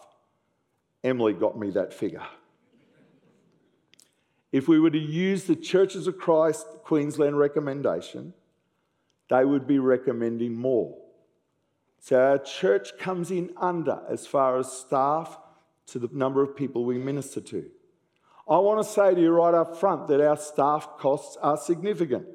Emily 1.04 1.34
got 1.34 1.58
me 1.58 1.72
that 1.72 1.94
figure. 1.94 2.26
If 4.52 4.68
we 4.68 4.80
were 4.80 4.90
to 4.90 4.98
use 4.98 5.44
the 5.44 5.56
Churches 5.56 6.08
of 6.08 6.18
Christ 6.18 6.66
Queensland 6.84 7.38
recommendation, 7.38 8.34
they 9.30 9.46
would 9.46 9.68
be 9.68 9.78
recommending 9.78 10.56
more. 10.56 10.98
So 12.00 12.20
our 12.20 12.40
church 12.40 12.98
comes 12.98 13.30
in 13.30 13.52
under 13.58 14.02
as 14.10 14.26
far 14.26 14.58
as 14.58 14.72
staff 14.72 15.38
to 15.88 16.00
the 16.00 16.10
number 16.12 16.42
of 16.42 16.56
people 16.56 16.84
we 16.84 16.98
minister 16.98 17.42
to. 17.42 17.70
I 18.50 18.58
want 18.58 18.84
to 18.84 18.92
say 18.92 19.14
to 19.14 19.22
you 19.22 19.30
right 19.30 19.54
up 19.54 19.78
front 19.78 20.08
that 20.08 20.26
our 20.26 20.38
staff 20.38 20.98
costs 20.98 21.38
are 21.42 21.58
significant, 21.58 22.26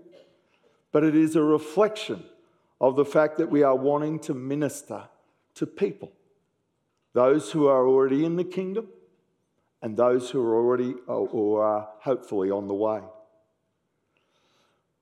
but 0.92 1.02
it 1.02 1.16
is 1.16 1.34
a 1.34 1.42
reflection 1.42 2.24
of 2.80 2.94
the 2.94 3.04
fact 3.04 3.38
that 3.38 3.50
we 3.50 3.64
are 3.64 3.74
wanting 3.74 4.20
to 4.20 4.34
minister 4.34 5.08
to 5.54 5.66
people, 5.66 6.12
those 7.12 7.50
who 7.50 7.66
are 7.66 7.88
already 7.88 8.24
in 8.24 8.36
the 8.36 8.44
kingdom 8.44 8.88
and 9.84 9.98
those 9.98 10.30
who 10.30 10.40
are 10.40 10.56
already 10.56 10.94
or 11.06 11.62
are 11.62 11.90
hopefully 12.00 12.50
on 12.50 12.68
the 12.68 12.74
way. 12.74 13.02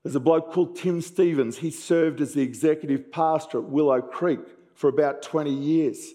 There's 0.02 0.16
a 0.16 0.20
bloke 0.20 0.50
called 0.52 0.74
Tim 0.74 1.00
Stevens. 1.00 1.58
He 1.58 1.70
served 1.70 2.20
as 2.20 2.34
the 2.34 2.42
executive 2.42 3.12
pastor 3.12 3.58
at 3.58 3.64
Willow 3.66 4.02
Creek 4.02 4.40
for 4.74 4.88
about 4.88 5.22
20 5.22 5.54
years. 5.54 6.10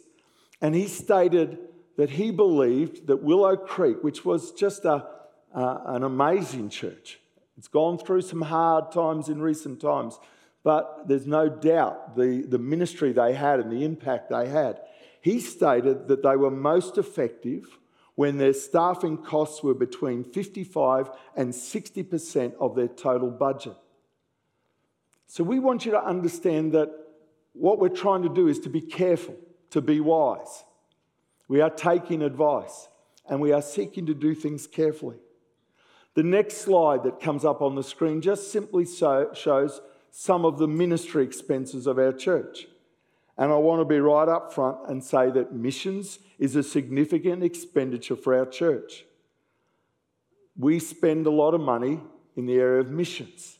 And 0.62 0.75
he 0.75 0.88
stated 0.88 1.59
that 1.95 2.09
he 2.09 2.29
believed 2.29 3.07
that 3.07 3.24
Willow 3.24 3.55
Creek, 3.55 4.03
which 4.03 4.25
was 4.25 4.51
just 4.51 4.83
a, 4.83 5.05
uh, 5.55 5.77
an 5.86 6.03
amazing 6.03 6.67
church, 6.67 7.21
it's 7.57 7.69
gone 7.69 7.97
through 7.97 8.24
some 8.24 8.41
hard 8.41 8.91
times 8.91 9.29
in 9.29 9.41
recent 9.41 9.79
times, 9.79 10.19
but 10.65 11.07
there's 11.07 11.25
no 11.25 11.47
doubt 11.47 12.17
the, 12.17 12.41
the 12.41 12.59
ministry 12.59 13.13
they 13.13 13.31
had 13.31 13.62
and 13.62 13.71
the 13.71 13.86
impact 13.86 14.29
they 14.29 14.50
had. 14.50 14.81
He 15.21 15.39
stated 15.39 16.09
that 16.09 16.21
they 16.21 16.36
were 16.36 16.51
most 16.51 16.97
effective 16.97 17.77
when 18.17 18.39
their 18.39 18.51
staffing 18.51 19.15
costs 19.15 19.62
were 19.62 19.75
between 19.75 20.24
55 20.24 21.12
and 21.36 21.53
60% 21.53 22.55
of 22.59 22.75
their 22.75 22.88
total 22.88 23.29
budget. 23.29 23.75
So 25.27 25.43
we 25.43 25.59
want 25.59 25.86
you 25.86 25.91
to 25.91 26.03
understand 26.03 26.71
that 26.71 26.89
what 27.53 27.77
we're 27.77 27.89
trying 27.89 28.24
to 28.24 28.29
do 28.29 28.47
is 28.47 28.57
to 28.62 28.69
be 28.69 28.81
careful, 28.81 29.36
to 29.69 29.81
be 29.81 30.00
wise. 30.00 30.63
We 31.47 31.62
are 31.62 31.69
taking 31.69 32.24
advice 32.24 32.88
and 33.29 33.39
we 33.39 33.51
are 33.51 33.62
seeking 33.62 34.07
to 34.07 34.15
do 34.15 34.33
things 34.33 34.65
carefully. 34.65 35.17
The 36.15 36.24
next 36.24 36.57
slide 36.57 37.03
that 37.03 37.21
comes 37.21 37.45
up 37.45 37.62
on 37.62 37.75
the 37.75 37.83
screen 37.83 38.21
just 38.21 38.51
simply 38.51 38.86
so, 38.86 39.29
shows 39.36 39.79
some 40.09 40.43
of 40.43 40.57
the 40.57 40.67
ministry 40.67 41.24
expenses 41.24 41.86
of 41.86 42.00
our 42.00 42.13
church. 42.13 42.65
And 43.38 43.51
I 43.51 43.56
want 43.58 43.82
to 43.82 43.86
be 43.86 44.00
right 44.00 44.27
up 44.27 44.53
front 44.53 44.77
and 44.88 45.03
say 45.03 45.29
that 45.32 45.53
missions 45.53 46.20
is 46.39 46.56
a 46.56 46.63
significant 46.63 47.44
expenditure 47.44 48.15
for 48.15 48.36
our 48.36 48.46
church. 48.46 49.06
We 50.58 50.79
spend 50.79 51.27
a 51.27 51.32
lot 51.32 51.53
of 51.53 51.62
money 51.62 52.00
in 52.36 52.48
the 52.48 52.56
area 52.56 52.82
of 52.82 52.89
missions. 52.89 53.60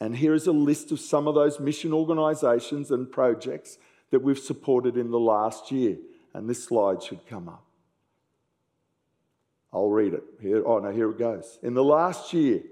And 0.00 0.16
here 0.16 0.34
is 0.34 0.46
a 0.46 0.52
list 0.52 0.92
of 0.92 1.00
some 1.00 1.26
of 1.26 1.34
those 1.34 1.58
mission 1.58 1.92
organisations 1.92 2.92
and 2.92 3.10
projects 3.10 3.78
that 4.10 4.22
we've 4.22 4.38
supported 4.38 4.96
in 4.96 5.10
the 5.10 5.18
last 5.18 5.72
year. 5.72 5.96
And 6.32 6.48
this 6.48 6.62
slide 6.62 7.02
should 7.02 7.26
come 7.26 7.48
up. 7.48 7.64
I'll 9.72 9.90
read 9.90 10.14
it. 10.14 10.22
Here, 10.40 10.62
oh, 10.64 10.78
no, 10.78 10.92
here 10.92 11.10
it 11.10 11.18
goes. 11.18 11.58
In 11.62 11.74
the 11.74 11.84
last 11.84 12.32
year, 12.32 12.62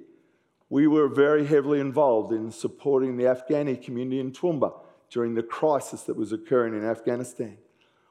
we 0.68 0.86
were 0.86 1.08
very 1.08 1.44
heavily 1.44 1.80
involved 1.80 2.32
in 2.32 2.52
supporting 2.52 3.16
the 3.16 3.24
Afghani 3.24 3.82
community 3.82 4.20
in 4.20 4.32
Toowoomba 4.32 4.72
during 5.10 5.34
the 5.34 5.42
crisis 5.42 6.02
that 6.02 6.16
was 6.16 6.32
occurring 6.32 6.74
in 6.74 6.84
Afghanistan. 6.84 7.58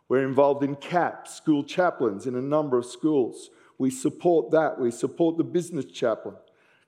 We're 0.07 0.25
involved 0.25 0.63
in 0.63 0.75
CAP, 0.75 1.27
school 1.27 1.63
chaplains 1.63 2.27
in 2.27 2.35
a 2.35 2.41
number 2.41 2.77
of 2.77 2.85
schools. 2.85 3.49
We 3.77 3.89
support 3.89 4.51
that. 4.51 4.79
We 4.79 4.91
support 4.91 5.37
the 5.37 5.43
business 5.43 5.85
chaplain. 5.85 6.35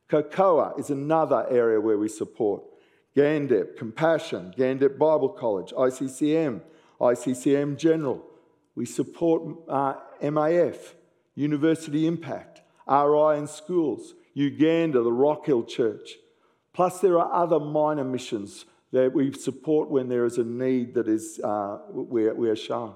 Cocoa 0.07 0.75
is 0.77 0.89
another 0.89 1.45
area 1.49 1.81
where 1.81 1.97
we 1.97 2.07
support. 2.07 2.63
Gandep, 3.15 3.77
Compassion, 3.77 4.53
Gandep 4.55 4.97
Bible 4.97 5.29
College, 5.29 5.71
ICCM, 5.71 6.61
ICCM 7.01 7.77
General. 7.77 8.23
We 8.75 8.85
support 8.85 9.57
uh, 9.67 9.95
MAF, 10.21 10.93
University 11.33 12.05
Impact, 12.05 12.61
RI 12.87 13.37
in 13.39 13.47
schools, 13.47 14.13
Uganda, 14.35 15.01
the 15.01 15.11
Rock 15.11 15.47
Hill 15.47 15.63
Church. 15.63 16.11
Plus, 16.73 17.01
there 17.01 17.19
are 17.19 17.33
other 17.33 17.59
minor 17.59 18.03
missions 18.03 18.65
that 18.91 19.13
we 19.13 19.33
support 19.33 19.89
when 19.89 20.07
there 20.07 20.25
is 20.25 20.37
a 20.37 20.43
need 20.43 20.93
that 20.93 21.07
is 21.07 21.39
uh, 21.43 21.79
are 21.87 22.55
shown. 22.55 22.95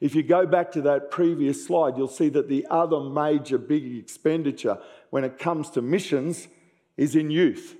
If 0.00 0.14
you 0.14 0.22
go 0.22 0.46
back 0.46 0.72
to 0.72 0.82
that 0.82 1.10
previous 1.10 1.66
slide, 1.66 1.98
you'll 1.98 2.08
see 2.08 2.30
that 2.30 2.48
the 2.48 2.66
other 2.70 3.00
major 3.00 3.58
big 3.58 3.96
expenditure 3.96 4.78
when 5.10 5.24
it 5.24 5.38
comes 5.38 5.68
to 5.70 5.82
missions 5.82 6.48
is 6.96 7.14
in 7.14 7.30
youth. 7.30 7.76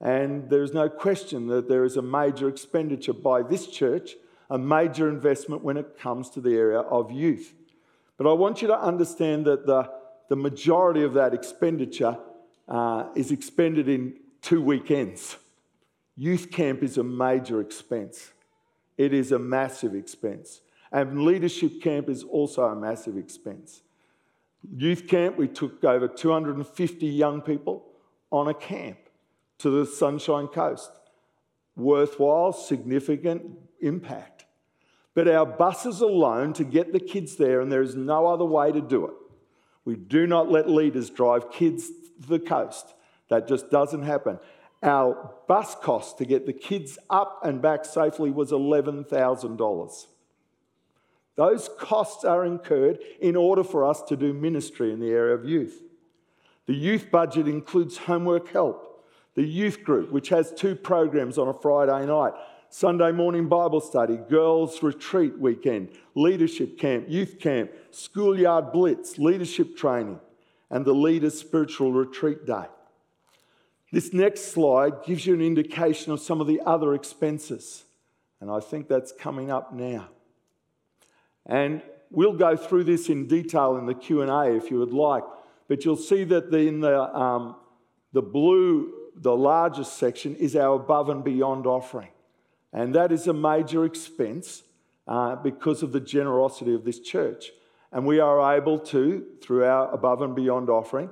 And 0.00 0.50
there's 0.50 0.74
no 0.74 0.90
question 0.90 1.46
that 1.46 1.68
there 1.68 1.84
is 1.84 1.96
a 1.96 2.02
major 2.02 2.46
expenditure 2.48 3.14
by 3.14 3.42
this 3.42 3.66
church, 3.66 4.16
a 4.50 4.58
major 4.58 5.08
investment 5.08 5.64
when 5.64 5.78
it 5.78 5.98
comes 5.98 6.28
to 6.30 6.42
the 6.42 6.54
area 6.54 6.80
of 6.80 7.10
youth. 7.10 7.54
But 8.18 8.26
I 8.26 8.34
want 8.34 8.60
you 8.60 8.68
to 8.68 8.78
understand 8.78 9.46
that 9.46 9.64
the, 9.64 9.90
the 10.28 10.36
majority 10.36 11.02
of 11.04 11.14
that 11.14 11.32
expenditure 11.32 12.18
uh, 12.68 13.06
is 13.14 13.30
expended 13.30 13.88
in 13.88 14.14
two 14.42 14.60
weekends. 14.60 15.36
Youth 16.16 16.50
camp 16.50 16.82
is 16.82 16.96
a 16.98 17.04
major 17.04 17.60
expense, 17.60 18.32
it 18.96 19.12
is 19.12 19.32
a 19.32 19.38
massive 19.38 19.94
expense. 19.94 20.60
And 20.92 21.24
leadership 21.24 21.82
camp 21.82 22.08
is 22.08 22.22
also 22.22 22.62
a 22.62 22.76
massive 22.76 23.16
expense. 23.16 23.82
Youth 24.76 25.08
camp, 25.08 25.36
we 25.36 25.48
took 25.48 25.82
over 25.82 26.06
250 26.06 27.06
young 27.06 27.40
people 27.40 27.84
on 28.30 28.46
a 28.46 28.54
camp 28.54 28.98
to 29.58 29.70
the 29.70 29.86
Sunshine 29.86 30.46
Coast. 30.46 30.90
Worthwhile, 31.76 32.52
significant 32.52 33.42
impact. 33.80 34.44
But 35.14 35.28
our 35.28 35.46
buses 35.46 36.00
alone 36.00 36.52
to 36.54 36.64
get 36.64 36.92
the 36.92 37.00
kids 37.00 37.36
there, 37.36 37.60
and 37.60 37.70
there 37.70 37.82
is 37.82 37.96
no 37.96 38.26
other 38.26 38.44
way 38.44 38.70
to 38.70 38.80
do 38.80 39.06
it. 39.06 39.14
We 39.84 39.96
do 39.96 40.26
not 40.26 40.50
let 40.50 40.68
leaders 40.68 41.10
drive 41.10 41.50
kids 41.50 41.88
to 42.22 42.28
the 42.28 42.38
coast. 42.38 42.94
That 43.28 43.48
just 43.48 43.70
doesn't 43.70 44.02
happen. 44.02 44.38
Our 44.84 45.32
bus 45.48 45.74
cost 45.76 46.18
to 46.18 46.26
get 46.26 46.44
the 46.44 46.52
kids 46.52 46.98
up 47.08 47.40
and 47.42 47.62
back 47.62 47.86
safely 47.86 48.30
was 48.30 48.52
$11,000. 48.52 50.06
Those 51.36 51.70
costs 51.78 52.24
are 52.24 52.44
incurred 52.44 52.98
in 53.18 53.34
order 53.34 53.64
for 53.64 53.86
us 53.86 54.02
to 54.02 54.16
do 54.16 54.34
ministry 54.34 54.92
in 54.92 55.00
the 55.00 55.10
area 55.10 55.34
of 55.34 55.46
youth. 55.46 55.82
The 56.66 56.74
youth 56.74 57.10
budget 57.10 57.48
includes 57.48 57.96
homework 57.96 58.48
help, 58.48 59.04
the 59.34 59.42
youth 59.42 59.82
group, 59.82 60.12
which 60.12 60.28
has 60.28 60.52
two 60.52 60.76
programs 60.76 61.38
on 61.38 61.48
a 61.48 61.54
Friday 61.54 62.06
night 62.06 62.34
Sunday 62.68 63.12
morning 63.12 63.48
Bible 63.48 63.80
study, 63.80 64.18
girls' 64.28 64.82
retreat 64.82 65.38
weekend, 65.38 65.90
leadership 66.16 66.76
camp, 66.76 67.06
youth 67.08 67.38
camp, 67.38 67.70
schoolyard 67.90 68.72
blitz, 68.72 69.16
leadership 69.16 69.76
training, 69.76 70.18
and 70.70 70.84
the 70.84 70.92
leaders' 70.92 71.38
spiritual 71.38 71.92
retreat 71.92 72.44
day. 72.44 72.64
This 73.94 74.12
next 74.12 74.46
slide 74.46 75.04
gives 75.04 75.24
you 75.24 75.34
an 75.34 75.40
indication 75.40 76.10
of 76.10 76.18
some 76.18 76.40
of 76.40 76.48
the 76.48 76.60
other 76.66 76.94
expenses, 76.94 77.84
and 78.40 78.50
I 78.50 78.58
think 78.58 78.88
that's 78.88 79.12
coming 79.12 79.52
up 79.52 79.72
now. 79.72 80.08
And 81.46 81.80
we'll 82.10 82.32
go 82.32 82.56
through 82.56 82.84
this 82.84 83.08
in 83.08 83.28
detail 83.28 83.76
in 83.76 83.86
the 83.86 83.94
Q&A 83.94 84.56
if 84.56 84.68
you 84.68 84.80
would 84.80 84.92
like, 84.92 85.22
but 85.68 85.84
you'll 85.84 85.94
see 85.94 86.24
that 86.24 86.50
the, 86.50 86.58
in 86.66 86.80
the, 86.80 87.02
um, 87.16 87.54
the 88.12 88.20
blue, 88.20 88.92
the 89.14 89.36
largest 89.36 89.96
section 89.96 90.34
is 90.34 90.56
our 90.56 90.74
above 90.74 91.08
and 91.08 91.22
beyond 91.22 91.64
offering. 91.64 92.10
And 92.72 92.96
that 92.96 93.12
is 93.12 93.28
a 93.28 93.32
major 93.32 93.84
expense 93.84 94.64
uh, 95.06 95.36
because 95.36 95.84
of 95.84 95.92
the 95.92 96.00
generosity 96.00 96.74
of 96.74 96.84
this 96.84 96.98
church. 96.98 97.52
And 97.92 98.04
we 98.04 98.18
are 98.18 98.56
able 98.56 98.80
to, 98.80 99.24
through 99.40 99.62
our 99.62 99.88
above 99.94 100.20
and 100.20 100.34
beyond 100.34 100.68
offering, 100.68 101.10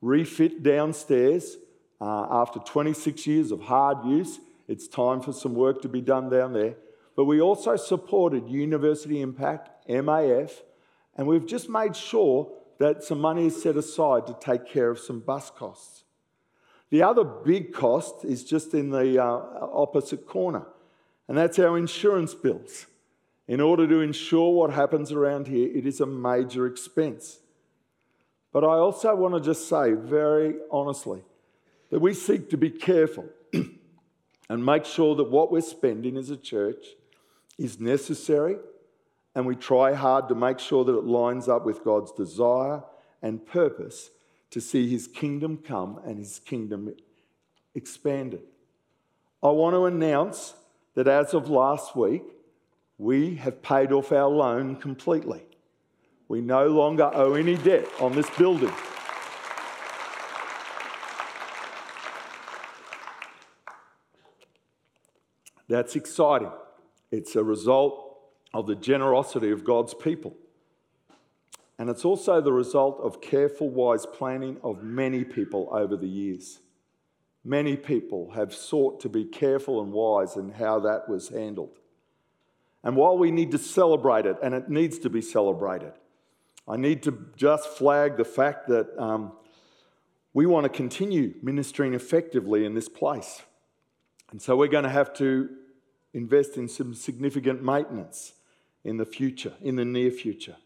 refit 0.00 0.64
downstairs 0.64 1.56
uh, 2.00 2.26
after 2.30 2.58
26 2.60 3.26
years 3.26 3.50
of 3.50 3.62
hard 3.62 4.04
use, 4.04 4.38
it's 4.68 4.88
time 4.88 5.20
for 5.20 5.32
some 5.32 5.54
work 5.54 5.82
to 5.82 5.88
be 5.88 6.00
done 6.00 6.28
down 6.28 6.52
there. 6.52 6.74
But 7.14 7.24
we 7.24 7.40
also 7.40 7.76
supported 7.76 8.48
University 8.48 9.22
Impact, 9.22 9.88
MAF, 9.88 10.52
and 11.16 11.26
we've 11.26 11.46
just 11.46 11.68
made 11.68 11.96
sure 11.96 12.52
that 12.78 13.02
some 13.02 13.20
money 13.20 13.46
is 13.46 13.62
set 13.62 13.76
aside 13.76 14.26
to 14.26 14.36
take 14.38 14.66
care 14.66 14.90
of 14.90 14.98
some 14.98 15.20
bus 15.20 15.50
costs. 15.50 16.04
The 16.90 17.02
other 17.02 17.24
big 17.24 17.72
cost 17.72 18.24
is 18.24 18.44
just 18.44 18.74
in 18.74 18.90
the 18.90 19.22
uh, 19.22 19.26
opposite 19.26 20.26
corner, 20.26 20.66
and 21.26 21.38
that's 21.38 21.58
our 21.58 21.78
insurance 21.78 22.34
bills. 22.34 22.86
In 23.48 23.60
order 23.60 23.86
to 23.86 24.00
ensure 24.00 24.52
what 24.52 24.70
happens 24.70 25.10
around 25.12 25.46
here, 25.46 25.70
it 25.74 25.86
is 25.86 26.00
a 26.00 26.06
major 26.06 26.66
expense. 26.66 27.38
But 28.52 28.64
I 28.64 28.74
also 28.76 29.14
want 29.14 29.34
to 29.34 29.40
just 29.40 29.68
say 29.68 29.92
very 29.92 30.56
honestly 30.70 31.22
that 31.90 32.00
we 32.00 32.14
seek 32.14 32.50
to 32.50 32.56
be 32.56 32.70
careful 32.70 33.28
and 34.48 34.64
make 34.64 34.84
sure 34.84 35.14
that 35.14 35.30
what 35.30 35.50
we're 35.50 35.60
spending 35.60 36.16
as 36.16 36.30
a 36.30 36.36
church 36.36 36.84
is 37.58 37.80
necessary 37.80 38.56
and 39.34 39.44
we 39.44 39.54
try 39.54 39.92
hard 39.92 40.28
to 40.28 40.34
make 40.34 40.58
sure 40.58 40.84
that 40.84 40.96
it 40.96 41.04
lines 41.04 41.48
up 41.48 41.64
with 41.66 41.84
God's 41.84 42.10
desire 42.12 42.82
and 43.22 43.46
purpose 43.46 44.10
to 44.50 44.60
see 44.60 44.88
his 44.88 45.06
kingdom 45.06 45.58
come 45.58 46.00
and 46.04 46.18
his 46.18 46.38
kingdom 46.38 46.94
expanded. 47.74 48.42
I 49.42 49.48
want 49.48 49.74
to 49.74 49.84
announce 49.84 50.54
that 50.94 51.06
as 51.06 51.34
of 51.34 51.50
last 51.50 51.94
week, 51.94 52.22
we 52.98 53.34
have 53.36 53.62
paid 53.62 53.92
off 53.92 54.12
our 54.12 54.28
loan 54.28 54.76
completely. 54.76 55.42
We 56.28 56.40
no 56.40 56.68
longer 56.68 57.10
owe 57.12 57.34
any 57.34 57.56
debt 57.56 57.86
on 58.00 58.12
this 58.14 58.30
building. 58.30 58.72
That's 65.68 65.96
exciting. 65.96 66.52
It's 67.10 67.36
a 67.36 67.44
result 67.44 68.18
of 68.54 68.66
the 68.66 68.74
generosity 68.74 69.50
of 69.50 69.64
God's 69.64 69.94
people. 69.94 70.34
And 71.78 71.90
it's 71.90 72.04
also 72.04 72.40
the 72.40 72.52
result 72.52 73.00
of 73.02 73.20
careful, 73.20 73.68
wise 73.68 74.06
planning 74.06 74.58
of 74.62 74.82
many 74.82 75.24
people 75.24 75.68
over 75.72 75.96
the 75.96 76.08
years. 76.08 76.60
Many 77.44 77.76
people 77.76 78.30
have 78.30 78.54
sought 78.54 79.00
to 79.00 79.08
be 79.08 79.24
careful 79.24 79.82
and 79.82 79.92
wise 79.92 80.36
in 80.36 80.50
how 80.50 80.80
that 80.80 81.08
was 81.08 81.28
handled. 81.28 81.78
And 82.82 82.96
while 82.96 83.18
we 83.18 83.30
need 83.30 83.50
to 83.50 83.58
celebrate 83.58 84.26
it, 84.26 84.36
and 84.42 84.54
it 84.54 84.68
needs 84.68 84.98
to 85.00 85.10
be 85.10 85.20
celebrated, 85.20 85.92
I 86.68 86.76
need 86.76 87.02
to 87.04 87.26
just 87.36 87.68
flag 87.68 88.16
the 88.16 88.24
fact 88.24 88.68
that 88.68 88.88
um, 88.98 89.32
we 90.32 90.46
want 90.46 90.64
to 90.64 90.68
continue 90.68 91.34
ministering 91.42 91.94
effectively 91.94 92.64
in 92.64 92.74
this 92.74 92.88
place. 92.88 93.42
And 94.30 94.42
so 94.42 94.56
we're 94.56 94.68
going 94.68 94.84
to 94.84 94.90
have 94.90 95.14
to 95.14 95.48
invest 96.12 96.56
in 96.56 96.68
some 96.68 96.94
significant 96.94 97.62
maintenance 97.62 98.32
in 98.84 98.96
the 98.96 99.04
future, 99.04 99.52
in 99.60 99.76
the 99.76 99.84
near 99.84 100.10
future. 100.10 100.56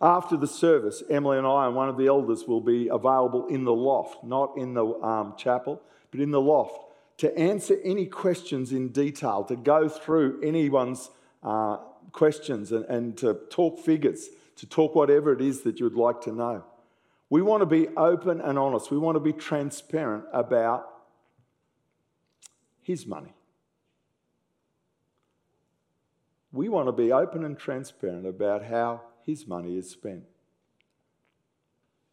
After 0.00 0.36
the 0.36 0.46
service, 0.46 1.02
Emily 1.08 1.38
and 1.38 1.46
I 1.46 1.66
and 1.66 1.74
one 1.74 1.88
of 1.88 1.96
the 1.96 2.06
elders 2.06 2.44
will 2.46 2.60
be 2.60 2.88
available 2.88 3.46
in 3.46 3.64
the 3.64 3.72
loft, 3.72 4.22
not 4.22 4.52
in 4.56 4.74
the 4.74 4.84
um, 4.84 5.34
chapel, 5.38 5.80
but 6.10 6.20
in 6.20 6.30
the 6.30 6.40
loft, 6.40 6.78
to 7.18 7.36
answer 7.38 7.78
any 7.82 8.04
questions 8.06 8.72
in 8.72 8.88
detail, 8.88 9.42
to 9.44 9.56
go 9.56 9.88
through 9.88 10.40
anyone's 10.42 11.10
uh, 11.42 11.78
questions 12.12 12.72
and, 12.72 12.84
and 12.86 13.16
to 13.18 13.38
talk 13.48 13.78
figures, 13.78 14.28
to 14.56 14.66
talk 14.66 14.94
whatever 14.94 15.32
it 15.32 15.40
is 15.40 15.62
that 15.62 15.80
you'd 15.80 15.94
like 15.94 16.20
to 16.22 16.32
know. 16.32 16.62
We 17.30 17.40
want 17.40 17.62
to 17.62 17.66
be 17.66 17.88
open 17.96 18.40
and 18.42 18.58
honest. 18.58 18.90
We 18.90 18.98
want 18.98 19.16
to 19.16 19.20
be 19.20 19.32
transparent 19.32 20.24
about 20.32 20.95
His 22.86 23.04
money. 23.04 23.34
We 26.52 26.68
want 26.68 26.86
to 26.86 26.92
be 26.92 27.10
open 27.10 27.44
and 27.44 27.58
transparent 27.58 28.28
about 28.28 28.62
how 28.62 29.00
his 29.24 29.44
money 29.44 29.76
is 29.76 29.90
spent. 29.90 30.22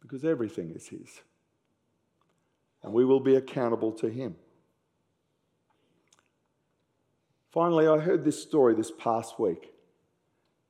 Because 0.02 0.26
everything 0.26 0.72
is 0.72 0.88
his. 0.88 1.22
And 2.82 2.92
we 2.92 3.06
will 3.06 3.20
be 3.20 3.36
accountable 3.36 3.92
to 3.92 4.10
him. 4.10 4.36
Finally, 7.52 7.88
I 7.88 8.00
heard 8.00 8.26
this 8.26 8.42
story 8.42 8.74
this 8.74 8.92
past 8.92 9.40
week. 9.40 9.72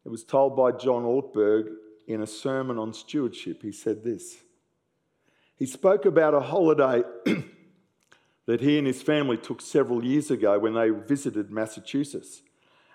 It 0.03 0.09
was 0.09 0.25
told 0.25 0.57
by 0.57 0.73
John 0.73 1.03
Ortberg 1.03 1.69
in 2.09 2.21
a 2.21 2.27
sermon 2.27 2.77
on 2.77 2.91
stewardship. 2.91 3.61
He 3.61 3.71
said 3.71 4.03
this 4.03 4.35
He 5.55 5.65
spoke 5.65 6.03
about 6.03 6.33
a 6.33 6.41
holiday 6.41 7.03
that 8.45 8.61
he 8.61 8.77
and 8.77 8.85
his 8.85 9.01
family 9.01 9.37
took 9.37 9.61
several 9.61 10.03
years 10.03 10.29
ago 10.29 10.59
when 10.59 10.73
they 10.73 10.89
visited 10.89 11.51
Massachusetts. 11.51 12.41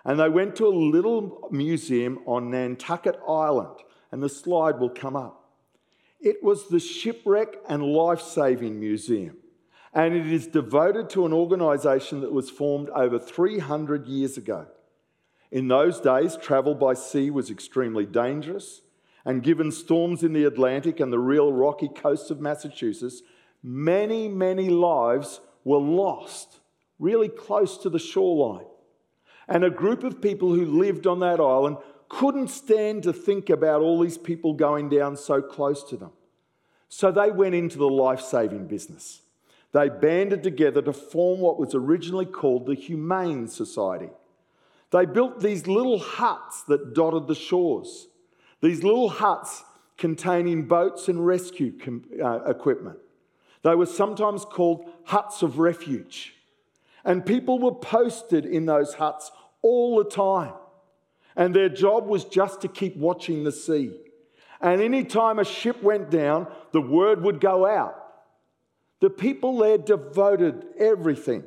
And 0.04 0.18
they 0.18 0.28
went 0.28 0.56
to 0.56 0.66
a 0.66 0.68
little 0.68 1.48
museum 1.50 2.20
on 2.26 2.50
Nantucket 2.50 3.18
Island, 3.26 3.80
and 4.12 4.22
the 4.22 4.28
slide 4.28 4.78
will 4.78 4.90
come 4.90 5.16
up. 5.16 5.50
It 6.20 6.42
was 6.42 6.68
the 6.68 6.80
Shipwreck 6.80 7.56
and 7.68 7.82
Life 7.82 8.20
Saving 8.20 8.80
Museum, 8.80 9.36
and 9.94 10.14
it 10.14 10.26
is 10.26 10.46
devoted 10.46 11.10
to 11.10 11.26
an 11.26 11.32
organisation 11.32 12.20
that 12.20 12.32
was 12.32 12.50
formed 12.50 12.90
over 12.90 13.18
300 13.18 14.06
years 14.06 14.36
ago. 14.36 14.66
In 15.50 15.68
those 15.68 16.00
days, 16.00 16.36
travel 16.36 16.74
by 16.74 16.94
sea 16.94 17.30
was 17.30 17.50
extremely 17.50 18.04
dangerous, 18.04 18.82
and 19.24 19.42
given 19.42 19.70
storms 19.70 20.22
in 20.22 20.32
the 20.32 20.44
Atlantic 20.44 21.00
and 21.00 21.12
the 21.12 21.18
real 21.18 21.52
rocky 21.52 21.88
coast 21.88 22.30
of 22.30 22.40
Massachusetts, 22.40 23.22
many, 23.62 24.28
many 24.28 24.68
lives 24.68 25.40
were 25.64 25.78
lost 25.78 26.60
really 26.98 27.28
close 27.28 27.78
to 27.78 27.90
the 27.90 27.98
shoreline. 27.98 28.66
And 29.48 29.64
a 29.64 29.70
group 29.70 30.04
of 30.04 30.20
people 30.20 30.52
who 30.54 30.66
lived 30.66 31.06
on 31.06 31.20
that 31.20 31.40
island 31.40 31.78
couldn't 32.08 32.48
stand 32.48 33.02
to 33.02 33.12
think 33.12 33.50
about 33.50 33.80
all 33.80 34.00
these 34.00 34.18
people 34.18 34.54
going 34.54 34.88
down 34.88 35.16
so 35.16 35.40
close 35.40 35.84
to 35.84 35.96
them. 35.96 36.10
So 36.88 37.10
they 37.10 37.30
went 37.30 37.54
into 37.54 37.78
the 37.78 37.88
life 37.88 38.20
saving 38.20 38.66
business. 38.66 39.22
They 39.72 39.90
banded 39.90 40.42
together 40.42 40.80
to 40.82 40.92
form 40.92 41.40
what 41.40 41.58
was 41.58 41.74
originally 41.74 42.24
called 42.24 42.66
the 42.66 42.74
Humane 42.74 43.48
Society. 43.48 44.08
They 44.90 45.04
built 45.04 45.40
these 45.40 45.66
little 45.66 45.98
huts 45.98 46.62
that 46.64 46.94
dotted 46.94 47.26
the 47.26 47.34
shores, 47.34 48.08
these 48.62 48.82
little 48.82 49.10
huts 49.10 49.64
containing 49.98 50.66
boats 50.66 51.08
and 51.08 51.26
rescue 51.26 51.78
com- 51.78 52.04
uh, 52.22 52.44
equipment. 52.44 52.98
They 53.62 53.74
were 53.74 53.86
sometimes 53.86 54.44
called 54.44 54.90
huts 55.04 55.42
of 55.42 55.58
refuge. 55.58 56.34
And 57.04 57.24
people 57.24 57.58
were 57.58 57.74
posted 57.74 58.44
in 58.44 58.66
those 58.66 58.94
huts 58.94 59.30
all 59.62 59.96
the 59.98 60.08
time. 60.08 60.54
And 61.36 61.54
their 61.54 61.68
job 61.68 62.06
was 62.06 62.24
just 62.24 62.60
to 62.62 62.68
keep 62.68 62.96
watching 62.96 63.44
the 63.44 63.52
sea. 63.52 63.92
And 64.60 64.80
any 64.80 65.04
time 65.04 65.38
a 65.38 65.44
ship 65.44 65.82
went 65.82 66.10
down, 66.10 66.48
the 66.72 66.80
word 66.80 67.22
would 67.22 67.40
go 67.40 67.66
out. 67.66 67.94
The 69.00 69.10
people 69.10 69.58
there 69.58 69.78
devoted 69.78 70.64
everything. 70.78 71.44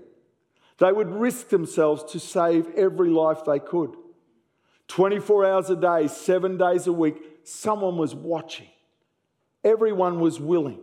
They 0.78 0.92
would 0.92 1.12
risk 1.12 1.50
themselves 1.50 2.04
to 2.14 2.20
save 2.20 2.74
every 2.76 3.10
life 3.10 3.40
they 3.46 3.60
could. 3.60 3.96
24 4.88 5.46
hours 5.46 5.70
a 5.70 5.76
day, 5.76 6.08
seven 6.08 6.58
days 6.58 6.88
a 6.88 6.94
week, 6.94 7.16
someone 7.44 7.98
was 7.98 8.16
watching. 8.16 8.68
Everyone 9.64 10.20
was 10.20 10.40
willing. 10.40 10.80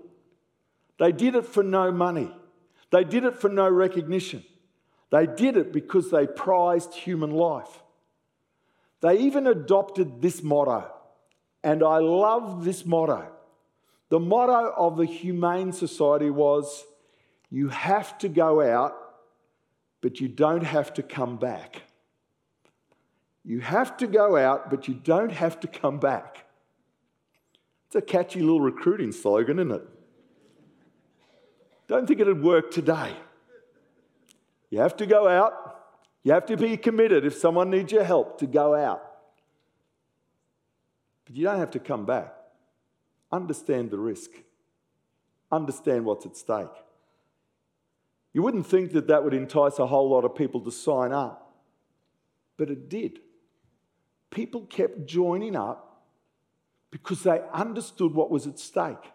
They 0.99 1.13
did 1.13 1.35
it 1.35 1.47
for 1.47 1.63
no 1.63 1.91
money, 1.91 2.31
they 2.91 3.05
did 3.05 3.25
it 3.25 3.39
for 3.41 3.49
no 3.49 3.69
recognition. 3.69 4.45
They 5.11 5.27
did 5.27 5.57
it 5.57 5.73
because 5.73 6.11
they 6.11 6.27
prized 6.27 6.93
human 6.93 7.31
life. 7.31 7.83
They 9.01 9.21
even 9.21 9.47
adopted 9.47 10.21
this 10.21 10.43
motto, 10.43 10.91
and 11.65 11.83
I 11.83 11.99
love 11.99 12.65
this 12.65 12.85
motto. 12.85 13.27
The 14.11 14.21
motto 14.21 14.75
of 14.77 14.97
the 14.97 15.07
Humane 15.07 15.73
Society 15.73 16.29
was 16.29 16.85
you 17.51 17.69
have 17.69 18.19
to 18.19 18.29
go 18.29 18.61
out, 18.61 18.95
but 20.01 20.21
you 20.21 20.29
don't 20.29 20.65
have 20.65 20.93
to 20.95 21.03
come 21.03 21.39
back. 21.39 21.83
You 23.45 23.61
have 23.61 23.97
to 23.99 24.07
go 24.07 24.37
out, 24.37 24.69
but 24.69 24.89
you 24.89 24.95
don't 24.95 25.33
have 25.33 25.59
to 25.61 25.69
come 25.69 25.99
back. 25.99 26.45
It's 27.87 27.97
a 27.97 28.03
catchy 28.03 28.41
little 28.41 28.61
recruiting 28.61 29.13
slogan, 29.13 29.59
isn't 29.59 29.73
it? 29.73 29.89
Don't 31.89 32.07
think 32.07 32.21
it'd 32.21 32.43
work 32.43 32.71
today. 32.71 33.17
You 34.71 34.81
have 34.81 34.97
to 34.99 35.07
go 35.07 35.27
out. 35.27 35.53
You 36.23 36.33
have 36.33 36.47
to 36.47 36.57
be 36.57 36.77
committed 36.77 37.25
if 37.25 37.35
someone 37.35 37.71
needs 37.71 37.91
your 37.91 38.05
help 38.05 38.39
to 38.41 38.47
go 38.47 38.75
out. 38.75 39.03
But 41.25 41.35
you 41.35 41.45
don't 41.45 41.59
have 41.59 41.71
to 41.73 41.79
come 41.79 42.05
back. 42.05 42.35
Understand 43.33 43.91
the 43.91 43.99
risk, 43.99 44.31
understand 45.53 46.05
what's 46.05 46.25
at 46.25 46.37
stake. 46.37 46.67
You 48.33 48.43
wouldn't 48.43 48.67
think 48.67 48.93
that 48.93 49.09
that 49.09 49.25
would 49.25 49.35
entice 49.35 49.79
a 49.79 49.87
whole 49.87 50.11
lot 50.11 50.25
of 50.25 50.35
people 50.35 50.61
to 50.63 50.71
sign 50.71 51.13
up, 51.13 51.55
but 52.57 52.71
it 52.71 52.89
did. 52.89 53.21
People 54.31 54.63
kept 54.63 55.07
joining 55.07 55.57
up 55.57 56.05
because 56.91 57.23
they 57.23 57.41
understood 57.53 58.15
what 58.15 58.31
was 58.31 58.47
at 58.47 58.59
stake. 58.59 59.13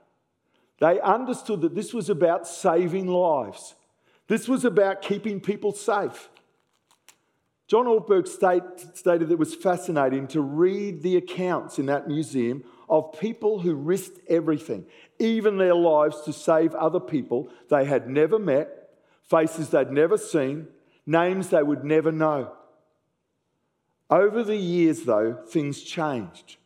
They 0.80 1.00
understood 1.00 1.62
that 1.62 1.76
this 1.76 1.94
was 1.94 2.10
about 2.10 2.48
saving 2.48 3.08
lives. 3.08 3.76
This 4.28 4.48
was 4.48 4.66
about 4.66 5.02
keeping 5.02 5.40
people 5.40 5.72
safe. 5.72 6.30
John 7.68 7.86
Ortberg 7.86 8.28
state, 8.28 8.62
stated 8.94 9.30
that 9.30 9.34
it 9.34 9.40
was 9.40 9.56
fascinating 9.56 10.28
to 10.28 10.42
read 10.42 11.02
the 11.02 11.18
accounts 11.18 11.80
in 11.80 11.86
that 11.88 12.08
museum 12.08 12.64
of 12.90 13.18
people 13.20 13.60
who 13.60 13.74
risked 13.74 14.20
everything, 14.28 14.86
even 15.18 15.58
their 15.58 15.74
lives, 15.74 16.22
to 16.22 16.34
save 16.34 16.76
other 16.76 17.00
people 17.00 17.50
they 17.70 17.86
had 17.86 18.10
never 18.10 18.38
met, 18.38 18.90
faces 19.24 19.70
they'd 19.70 19.92
never 19.92 20.18
seen, 20.18 20.68
names 21.06 21.50
they 21.50 21.64
would 21.64 21.84
never 21.84 22.12
know. 22.12 22.52
Over 24.10 24.44
the 24.44 24.58
years, 24.58 25.04
though, 25.04 25.34
things 25.48 25.82
changed. 25.82 26.58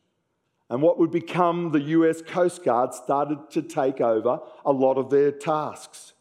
And 0.70 0.82
what 0.82 1.00
would 1.00 1.12
become 1.12 1.72
the 1.72 1.80
US 1.80 2.22
Coast 2.22 2.64
Guard 2.64 2.94
started 2.94 3.50
to 3.52 3.62
take 3.62 4.02
over 4.02 4.40
a 4.66 4.72
lot 4.72 4.98
of 4.98 5.10
their 5.10 5.32
tasks. 5.32 6.14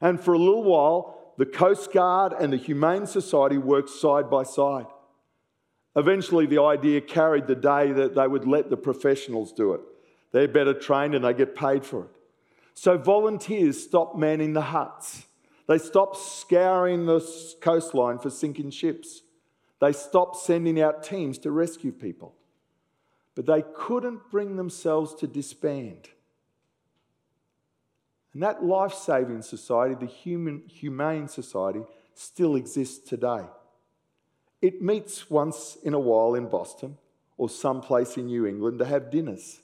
And 0.00 0.20
for 0.20 0.34
a 0.34 0.38
little 0.38 0.62
while, 0.64 1.32
the 1.38 1.46
Coast 1.46 1.92
Guard 1.92 2.34
and 2.38 2.52
the 2.52 2.58
Humane 2.58 3.06
Society 3.06 3.58
worked 3.58 3.88
side 3.88 4.30
by 4.30 4.42
side. 4.42 4.86
Eventually, 5.96 6.46
the 6.46 6.60
idea 6.60 7.00
carried 7.00 7.46
the 7.46 7.54
day 7.54 7.92
that 7.92 8.14
they 8.14 8.26
would 8.26 8.46
let 8.46 8.68
the 8.68 8.76
professionals 8.76 9.52
do 9.52 9.74
it. 9.74 9.80
They're 10.32 10.48
better 10.48 10.74
trained 10.74 11.14
and 11.14 11.24
they 11.24 11.32
get 11.32 11.54
paid 11.54 11.84
for 11.84 12.04
it. 12.04 12.10
So, 12.74 12.98
volunteers 12.98 13.82
stopped 13.82 14.18
manning 14.18 14.52
the 14.52 14.60
huts. 14.60 15.26
They 15.66 15.78
stopped 15.78 16.16
scouring 16.16 17.06
the 17.06 17.20
coastline 17.60 18.18
for 18.18 18.30
sinking 18.30 18.70
ships. 18.70 19.22
They 19.80 19.92
stopped 19.92 20.36
sending 20.36 20.80
out 20.80 21.04
teams 21.04 21.38
to 21.38 21.50
rescue 21.50 21.92
people. 21.92 22.34
But 23.34 23.46
they 23.46 23.62
couldn't 23.74 24.30
bring 24.30 24.56
themselves 24.56 25.14
to 25.16 25.26
disband. 25.26 26.08
And 28.32 28.42
that 28.42 28.64
life 28.64 28.94
saving 28.94 29.42
society, 29.42 29.94
the 29.94 30.06
human, 30.06 30.62
humane 30.68 31.28
society, 31.28 31.82
still 32.14 32.56
exists 32.56 33.08
today. 33.08 33.44
It 34.60 34.82
meets 34.82 35.30
once 35.30 35.76
in 35.82 35.94
a 35.94 35.98
while 35.98 36.34
in 36.34 36.48
Boston 36.48 36.96
or 37.36 37.48
someplace 37.48 38.16
in 38.16 38.26
New 38.26 38.46
England 38.46 38.78
to 38.78 38.84
have 38.84 39.10
dinners. 39.10 39.60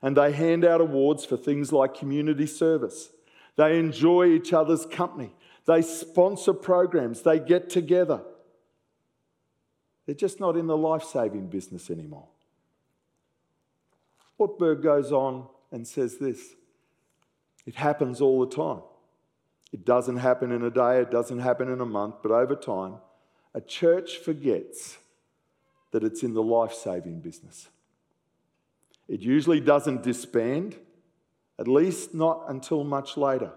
And 0.00 0.16
they 0.16 0.32
hand 0.32 0.64
out 0.64 0.80
awards 0.80 1.24
for 1.24 1.36
things 1.36 1.72
like 1.72 1.94
community 1.94 2.46
service. 2.46 3.10
They 3.56 3.78
enjoy 3.78 4.26
each 4.26 4.52
other's 4.52 4.86
company. 4.86 5.34
They 5.66 5.82
sponsor 5.82 6.54
programs. 6.54 7.22
They 7.22 7.38
get 7.38 7.70
together. 7.70 8.22
They're 10.06 10.14
just 10.14 10.40
not 10.40 10.56
in 10.56 10.66
the 10.66 10.76
life 10.76 11.04
saving 11.04 11.48
business 11.48 11.90
anymore. 11.90 12.28
Ortberg 14.46 14.82
goes 14.82 15.12
on 15.12 15.46
and 15.70 15.86
says 15.86 16.18
this 16.18 16.54
it 17.66 17.76
happens 17.76 18.20
all 18.20 18.44
the 18.44 18.54
time. 18.54 18.82
It 19.72 19.84
doesn't 19.84 20.18
happen 20.18 20.52
in 20.52 20.62
a 20.62 20.70
day, 20.70 21.00
it 21.00 21.10
doesn't 21.10 21.38
happen 21.38 21.68
in 21.68 21.80
a 21.80 21.86
month, 21.86 22.16
but 22.22 22.30
over 22.30 22.54
time, 22.54 22.96
a 23.54 23.60
church 23.60 24.18
forgets 24.18 24.98
that 25.92 26.04
it's 26.04 26.22
in 26.22 26.34
the 26.34 26.42
life 26.42 26.74
saving 26.74 27.20
business. 27.20 27.68
It 29.08 29.20
usually 29.20 29.60
doesn't 29.60 30.02
disband, 30.02 30.76
at 31.58 31.68
least 31.68 32.14
not 32.14 32.44
until 32.48 32.84
much 32.84 33.16
later. 33.16 33.52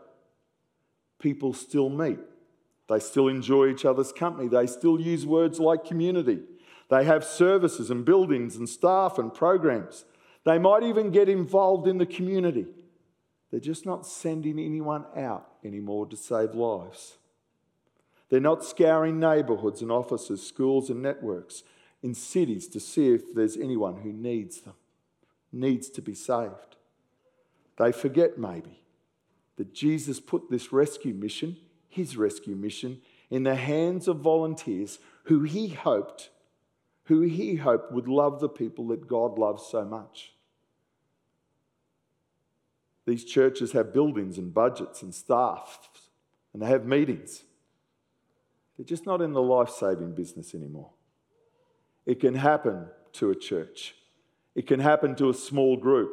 People 1.19 1.53
still 1.53 1.89
meet, 1.89 2.19
they 2.87 2.99
still 2.99 3.27
enjoy 3.27 3.69
each 3.69 3.85
other's 3.85 4.11
company, 4.13 4.47
they 4.47 4.67
still 4.67 4.99
use 4.99 5.25
words 5.25 5.59
like 5.59 5.85
community. 5.85 6.39
They 6.89 7.03
have 7.05 7.23
services 7.23 7.89
and 7.89 8.05
buildings 8.05 8.55
and 8.55 8.69
staff 8.69 9.17
and 9.17 9.33
programs. 9.33 10.05
They 10.45 10.59
might 10.59 10.83
even 10.83 11.09
get 11.09 11.27
involved 11.27 11.87
in 11.87 11.97
the 11.97 12.05
community. 12.05 12.67
They're 13.51 13.59
just 13.59 13.85
not 13.85 14.05
sending 14.05 14.59
anyone 14.59 15.05
out 15.15 15.47
anymore 15.63 16.05
to 16.07 16.15
save 16.15 16.53
lives. 16.53 17.17
They're 18.29 18.39
not 18.39 18.63
scouring 18.63 19.19
neighbourhoods 19.19 19.81
and 19.81 19.91
offices, 19.91 20.45
schools 20.45 20.89
and 20.89 21.01
networks 21.01 21.63
in 22.01 22.13
cities 22.13 22.67
to 22.67 22.79
see 22.79 23.09
if 23.09 23.33
there's 23.33 23.57
anyone 23.57 23.97
who 23.97 24.11
needs 24.11 24.61
them, 24.61 24.75
needs 25.51 25.89
to 25.89 26.01
be 26.01 26.13
saved. 26.13 26.75
They 27.77 27.91
forget 27.91 28.37
maybe 28.37 28.83
that 29.57 29.73
Jesus 29.73 30.19
put 30.19 30.49
this 30.51 30.71
rescue 30.71 31.13
mission, 31.13 31.57
his 31.87 32.17
rescue 32.17 32.55
mission, 32.55 33.01
in 33.29 33.43
the 33.43 33.55
hands 33.55 34.07
of 34.07 34.17
volunteers 34.17 34.99
who 35.23 35.43
he 35.43 35.69
hoped, 35.69 36.29
who 37.05 37.21
he 37.21 37.55
hoped 37.55 37.91
would 37.91 38.07
love 38.07 38.39
the 38.39 38.49
people 38.49 38.87
that 38.89 39.07
God 39.07 39.39
loves 39.39 39.65
so 39.65 39.83
much. 39.83 40.34
These 43.05 43.25
churches 43.25 43.71
have 43.73 43.93
buildings 43.93 44.37
and 44.37 44.53
budgets 44.53 45.03
and 45.03 45.13
staff, 45.13 45.89
and 46.53 46.61
they 46.61 46.67
have 46.67 46.85
meetings. 46.85 47.43
They're 48.77 48.85
just 48.85 49.05
not 49.05 49.21
in 49.21 49.33
the 49.33 49.41
life 49.41 49.69
saving 49.69 50.15
business 50.15 50.53
anymore. 50.53 50.89
It 52.05 52.19
can 52.19 52.35
happen 52.35 52.87
to 53.13 53.31
a 53.31 53.35
church, 53.35 53.95
it 54.55 54.67
can 54.67 54.79
happen 54.79 55.15
to 55.15 55.29
a 55.29 55.33
small 55.33 55.77
group. 55.77 56.11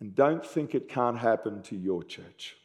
And 0.00 0.14
don't 0.14 0.44
think 0.44 0.74
it 0.74 0.88
can't 0.88 1.16
happen 1.16 1.62
to 1.62 1.76
your 1.76 2.02
church. 2.02 2.56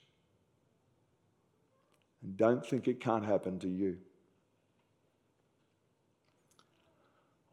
And 2.22 2.36
don't 2.36 2.66
think 2.66 2.88
it 2.88 3.00
can't 3.00 3.24
happen 3.24 3.60
to 3.60 3.70
you. 3.70 3.98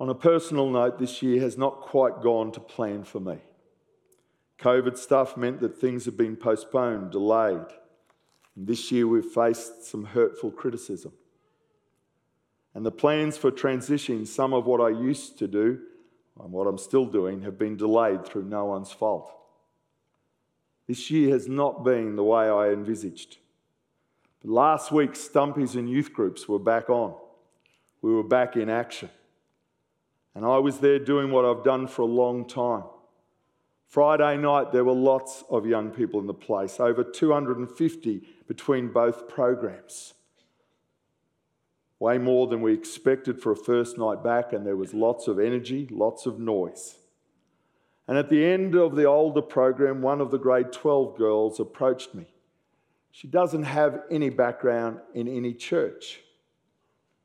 On 0.01 0.09
a 0.09 0.15
personal 0.15 0.69
note, 0.69 0.99
this 0.99 1.23
year 1.23 1.41
has 1.41 1.57
not 1.57 1.83
quite 1.83 2.21
gone 2.21 2.53
to 2.53 2.61
plan 2.61 3.05
for 3.05 3.21
me. 3.21 3.39
COVID 4.59 4.97
stuff 4.97 5.37
meant 5.37 5.61
that 5.61 5.79
things 5.79 6.05
have 6.07 6.17
been 6.17 6.37
postponed, 6.37 7.11
delayed. 7.11 7.67
And 8.55 8.67
this 8.67 8.91
year 8.91 9.07
we've 9.07 9.25
faced 9.25 9.85
some 9.85 10.05
hurtful 10.05 10.51
criticism. 10.51 11.13
And 12.75 12.85
the 12.85 12.91
plans 12.91 13.37
for 13.37 13.51
transitioning 13.51 14.27
some 14.27 14.53
of 14.53 14.67
what 14.67 14.81
I 14.81 14.89
used 14.89 15.39
to 15.39 15.49
do 15.49 15.81
and 16.41 16.53
what 16.53 16.67
I'm 16.67 16.79
still 16.79 17.07
doing 17.07 17.43
have 17.43 17.59
been 17.59 17.77
delayed 17.77 18.27
through 18.27 18.45
no 18.45 18.67
one's 18.67 18.93
fault. 18.93 19.33
This 20.87 21.11
year 21.11 21.33
has 21.33 21.49
not 21.49 21.85
been 21.85 22.17
the 22.17 22.25
way 22.25 22.49
I 22.49 22.69
envisaged. 22.69 23.39
But 24.43 24.51
last 24.51 24.93
week, 24.93 25.13
Stumpies 25.13 25.75
and 25.75 25.89
youth 25.89 26.13
groups 26.13 26.49
were 26.49 26.59
back 26.59 26.89
on. 26.89 27.15
We 28.03 28.13
were 28.13 28.23
back 28.23 28.57
in 28.57 28.69
action. 28.69 29.11
And 30.35 30.45
I 30.45 30.59
was 30.59 30.79
there 30.79 30.99
doing 30.99 31.31
what 31.31 31.45
I've 31.45 31.65
done 31.65 31.87
for 31.89 32.03
a 32.03 32.07
long 32.07 32.47
time 32.47 32.85
Friday 33.87 34.37
night, 34.37 34.73
there 34.73 34.85
were 34.85 34.93
lots 34.93 35.45
of 35.49 35.65
young 35.65 35.91
people 35.91 36.21
in 36.21 36.27
the 36.27 36.35
place, 36.35 36.81
over 36.81 37.05
250 37.05 38.23
between 38.49 38.93
both 38.93 39.29
programs. 39.29 40.15
Way 41.99 42.19
more 42.19 42.47
than 42.47 42.61
we 42.61 42.75
expected 42.75 43.41
for 43.41 43.53
a 43.53 43.57
first 43.57 43.97
night 43.97 44.23
back, 44.23 44.53
and 44.53 44.67
there 44.67 44.77
was 44.77 44.93
lots 44.93 45.29
of 45.29 45.39
energy, 45.39 45.89
lots 45.91 46.27
of 46.27 46.39
noise. 46.39 46.97
And 48.09 48.19
at 48.19 48.29
the 48.29 48.45
end 48.45 48.75
of 48.75 48.97
the 48.97 49.05
older 49.05 49.43
program, 49.43 50.03
one 50.03 50.21
of 50.21 50.31
the 50.31 50.39
grade 50.39 50.73
12 50.73 51.17
girls 51.17 51.59
approached 51.59 52.15
me. 52.15 52.27
She 53.11 53.29
doesn't 53.29 53.63
have 53.63 54.03
any 54.11 54.29
background 54.29 55.01
in 55.15 55.27
any 55.27 55.55
church. 55.55 56.21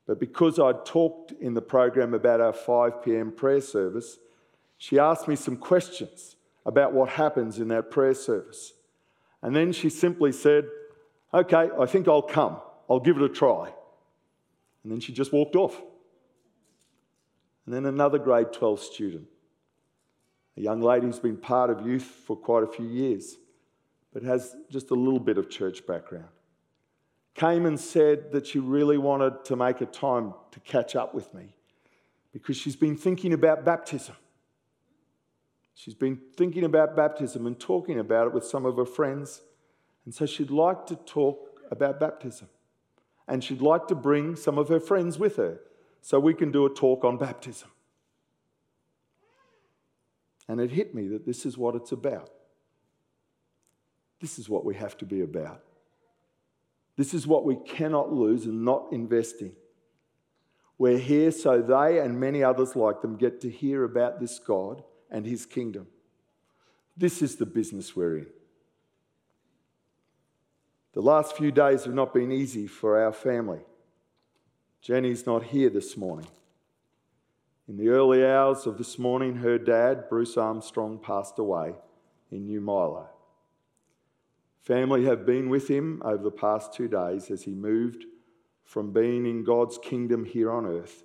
But 0.08 0.20
because 0.20 0.58
I'd 0.58 0.86
talked 0.86 1.34
in 1.34 1.54
the 1.54 1.62
program 1.62 2.14
about 2.14 2.40
our 2.40 2.54
5 2.54 3.04
pm 3.04 3.32
prayer 3.32 3.62
service, 3.62 4.18
she 4.78 4.98
asked 4.98 5.28
me 5.28 5.36
some 5.36 5.58
questions 5.58 6.38
about 6.66 6.94
what 6.94 7.10
happens 7.10 7.60
in 7.60 7.68
that 7.70 7.92
prayer 7.92 8.14
service. 8.14 8.74
And 9.42 9.56
then 9.56 9.72
she 9.72 9.90
simply 9.90 10.32
said, 10.32 10.66
Okay, 11.34 11.70
I 11.80 11.86
think 11.86 12.08
I'll 12.08 12.22
come. 12.22 12.58
I'll 12.90 13.00
give 13.00 13.18
it 13.18 13.24
a 13.24 13.30
try. 13.30 13.72
And 14.84 14.92
then 14.92 15.00
she 15.00 15.14
just 15.14 15.32
walked 15.32 15.56
off. 15.56 15.82
And 17.66 17.74
then 17.74 17.86
another 17.86 18.20
grade 18.20 18.52
12 18.52 18.82
student, 18.82 19.28
a 20.58 20.62
young 20.62 20.82
lady 20.82 21.06
who's 21.06 21.20
been 21.20 21.38
part 21.38 21.70
of 21.70 21.86
youth 21.86 22.04
for 22.04 22.36
quite 22.36 22.64
a 22.64 22.68
few 22.68 22.88
years, 22.88 23.38
but 24.14 24.24
has 24.24 24.56
just 24.70 24.92
a 24.92 24.96
little 24.96 25.20
bit 25.20 25.38
of 25.38 25.50
church 25.50 25.86
background, 25.86 26.28
came 27.36 27.66
and 27.66 27.80
said 27.80 28.32
that 28.34 28.48
she 28.48 28.60
really 28.60 28.98
wanted 28.98 29.46
to 29.46 29.56
make 29.56 29.80
a 29.80 29.86
time 29.86 30.34
to 30.52 30.60
catch 30.62 30.96
up 30.96 31.14
with 31.14 31.34
me 31.34 31.56
because 32.34 32.58
she's 32.58 32.76
been 32.76 32.98
thinking 32.98 33.32
about 33.32 33.64
baptism. 33.64 34.16
She's 35.82 35.96
been 35.96 36.20
thinking 36.38 36.64
about 36.64 36.96
baptism 36.96 37.48
and 37.48 37.60
talking 37.60 37.98
about 37.98 38.28
it 38.28 38.34
with 38.34 38.46
some 38.46 38.68
of 38.68 38.78
her 38.78 38.86
friends. 38.86 39.42
And 40.06 40.14
so 40.14 40.28
she'd 40.28 40.52
like 40.52 40.86
to 40.86 40.96
talk 40.96 41.60
about 41.72 42.00
baptism. 42.00 42.50
And 43.28 43.44
she'd 43.44 43.64
like 43.64 43.88
to 43.88 43.96
bring 43.96 44.36
some 44.36 44.60
of 44.60 44.70
her 44.70 44.80
friends 44.80 45.18
with 45.18 45.38
her 45.38 45.60
so 46.00 46.20
we 46.20 46.36
can 46.36 46.52
do 46.52 46.68
a 46.68 46.70
talk 46.70 47.04
on 47.04 47.18
baptism. 47.18 47.68
And 50.48 50.62
it 50.62 50.70
hit 50.70 50.94
me 50.94 51.08
that 51.08 51.26
this 51.26 51.48
is 51.48 51.58
what 51.58 51.74
it's 51.74 51.92
about. 51.92 52.30
This 54.20 54.38
is 54.38 54.48
what 54.48 54.64
we 54.64 54.76
have 54.76 54.96
to 55.00 55.06
be 55.06 55.22
about. 55.22 55.64
This 56.96 57.12
is 57.16 57.26
what 57.26 57.44
we 57.44 57.56
cannot 57.56 58.14
lose 58.14 58.46
and 58.46 58.64
not 58.64 58.90
invest 58.92 59.42
in. 59.42 59.54
We're 60.78 61.00
here 61.00 61.32
so 61.32 61.60
they 61.60 61.98
and 61.98 62.20
many 62.20 62.44
others 62.44 62.76
like 62.76 63.02
them 63.02 63.18
get 63.18 63.42
to 63.42 63.50
hear 63.50 63.84
about 63.84 64.20
this 64.20 64.38
God 64.38 64.84
and 65.12 65.26
his 65.26 65.46
kingdom. 65.46 65.88
This 66.96 67.22
is 67.22 67.36
the 67.36 67.46
business 67.46 67.96
we're 67.96 68.20
in. 68.20 68.28
The 70.94 71.02
last 71.02 71.38
few 71.38 71.52
days 71.52 71.86
have 71.86 71.94
not 71.94 72.14
been 72.14 72.32
easy 72.32 72.68
for 72.68 73.02
our 73.02 73.14
family. 73.14 73.62
Jenny's 74.82 75.26
not 75.26 75.44
here 75.44 75.70
this 75.70 75.96
morning. 75.96 76.28
In 77.68 77.78
the 77.78 77.90
early 77.90 78.26
hours 78.26 78.66
of 78.66 78.78
this 78.78 79.00
morning, 79.00 79.36
her 79.38 79.58
dad, 79.58 80.10
Bruce 80.10 80.36
Armstrong, 80.36 81.00
passed 81.00 81.40
away 81.40 81.76
in 82.30 82.46
New 82.46 82.60
Milo. 82.60 83.08
Family 84.60 85.06
have 85.06 85.26
been 85.26 85.50
with 85.50 85.68
him 85.68 86.02
over 86.04 86.22
the 86.22 86.32
past 86.32 86.74
two 86.74 86.88
days 86.88 87.32
as 87.32 87.44
he 87.44 87.52
moved 87.52 88.06
from 88.64 88.92
being 88.92 89.26
in 89.26 89.44
God's 89.44 89.78
kingdom 89.78 90.26
here 90.26 90.52
on 90.52 90.66
earth 90.66 91.04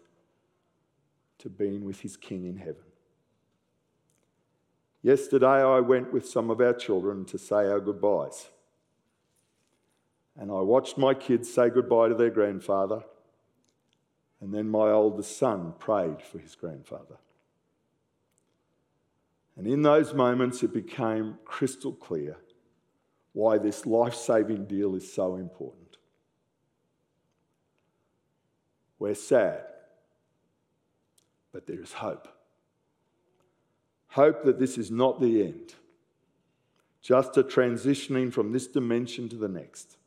to 1.38 1.48
being 1.48 1.84
with 1.84 2.00
his 2.00 2.16
King 2.16 2.46
in 2.46 2.56
heaven. 2.56 2.85
Yesterday, 5.06 5.62
I 5.62 5.78
went 5.78 6.12
with 6.12 6.28
some 6.28 6.50
of 6.50 6.60
our 6.60 6.72
children 6.72 7.24
to 7.26 7.38
say 7.38 7.68
our 7.68 7.78
goodbyes. 7.78 8.48
And 10.36 10.50
I 10.50 10.60
watched 10.62 10.98
my 10.98 11.14
kids 11.14 11.48
say 11.48 11.70
goodbye 11.70 12.08
to 12.08 12.16
their 12.16 12.30
grandfather. 12.30 13.04
And 14.40 14.52
then 14.52 14.68
my 14.68 14.90
oldest 14.90 15.38
son 15.38 15.74
prayed 15.78 16.22
for 16.22 16.40
his 16.40 16.56
grandfather. 16.56 17.18
And 19.56 19.68
in 19.68 19.82
those 19.82 20.12
moments, 20.12 20.64
it 20.64 20.74
became 20.74 21.38
crystal 21.44 21.92
clear 21.92 22.38
why 23.32 23.58
this 23.58 23.86
life 23.86 24.16
saving 24.16 24.66
deal 24.66 24.96
is 24.96 25.12
so 25.12 25.36
important. 25.36 25.98
We're 28.98 29.14
sad, 29.14 29.66
but 31.52 31.68
there 31.68 31.80
is 31.80 31.92
hope. 31.92 32.26
Hope 34.16 34.44
that 34.44 34.58
this 34.58 34.78
is 34.78 34.90
not 34.90 35.20
the 35.20 35.42
end, 35.42 35.74
just 37.02 37.36
a 37.36 37.42
transitioning 37.42 38.32
from 38.32 38.50
this 38.50 38.66
dimension 38.66 39.28
to 39.28 39.36
the 39.36 39.46
next. 39.46 39.98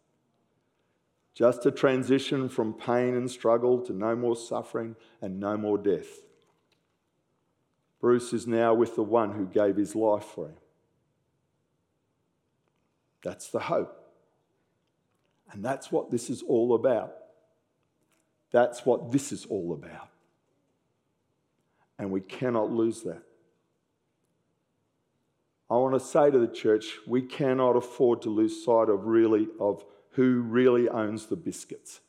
Just 1.35 1.63
a 1.67 1.71
transition 1.71 2.49
from 2.49 2.73
pain 2.73 3.13
and 3.13 3.29
struggle 3.29 3.79
to 3.81 3.93
no 3.93 4.15
more 4.15 4.35
suffering 4.35 4.95
and 5.21 5.39
no 5.39 5.57
more 5.57 5.77
death. 5.77 6.07
Bruce 8.01 8.33
is 8.33 8.47
now 8.47 8.73
with 8.73 8.95
the 8.95 9.03
one 9.03 9.33
who 9.33 9.45
gave 9.45 9.75
his 9.75 9.93
life 9.93 10.25
for 10.25 10.47
him. 10.47 10.57
That's 13.23 13.49
the 13.49 13.59
hope. 13.59 14.11
And 15.51 15.63
that's 15.63 15.91
what 15.91 16.09
this 16.09 16.31
is 16.31 16.41
all 16.41 16.73
about. 16.73 17.13
That's 18.49 18.87
what 18.87 19.11
this 19.11 19.31
is 19.31 19.45
all 19.45 19.71
about. 19.71 20.09
And 21.99 22.09
we 22.09 22.21
cannot 22.21 22.71
lose 22.71 23.03
that. 23.03 23.21
I 25.69 25.75
want 25.75 25.93
to 25.93 25.99
say 25.99 26.31
to 26.31 26.39
the 26.39 26.47
church, 26.47 26.97
we 27.05 27.21
cannot 27.21 27.75
afford 27.75 28.23
to 28.23 28.29
lose 28.29 28.65
sight 28.65 28.89
of 28.89 29.05
really 29.05 29.47
of 29.59 29.85
who 30.11 30.41
really 30.41 30.89
owns 30.89 31.27
the 31.27 31.35
biscuits. 31.35 32.01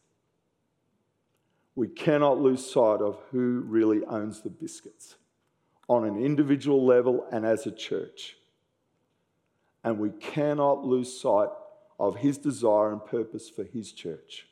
We 1.75 1.89
cannot 1.89 2.41
lose 2.41 2.69
sight 2.69 3.01
of 3.01 3.19
who 3.31 3.61
really 3.67 4.05
owns 4.05 4.41
the 4.41 4.51
biscuits 4.51 5.17
on 5.89 6.05
an 6.05 6.23
individual 6.23 6.85
level 6.85 7.27
and 7.31 7.45
as 7.45 7.67
a 7.67 7.71
church. 7.71 8.37
And 9.85 9.99
we 9.99 10.11
cannot 10.11 10.85
lose 10.85 11.21
sight 11.21 11.49
of 11.99 12.17
his 12.17 12.39
desire 12.39 12.93
and 12.93 13.05
purpose 13.05 13.51
for 13.51 13.65
his 13.65 13.93
church. 13.93 14.47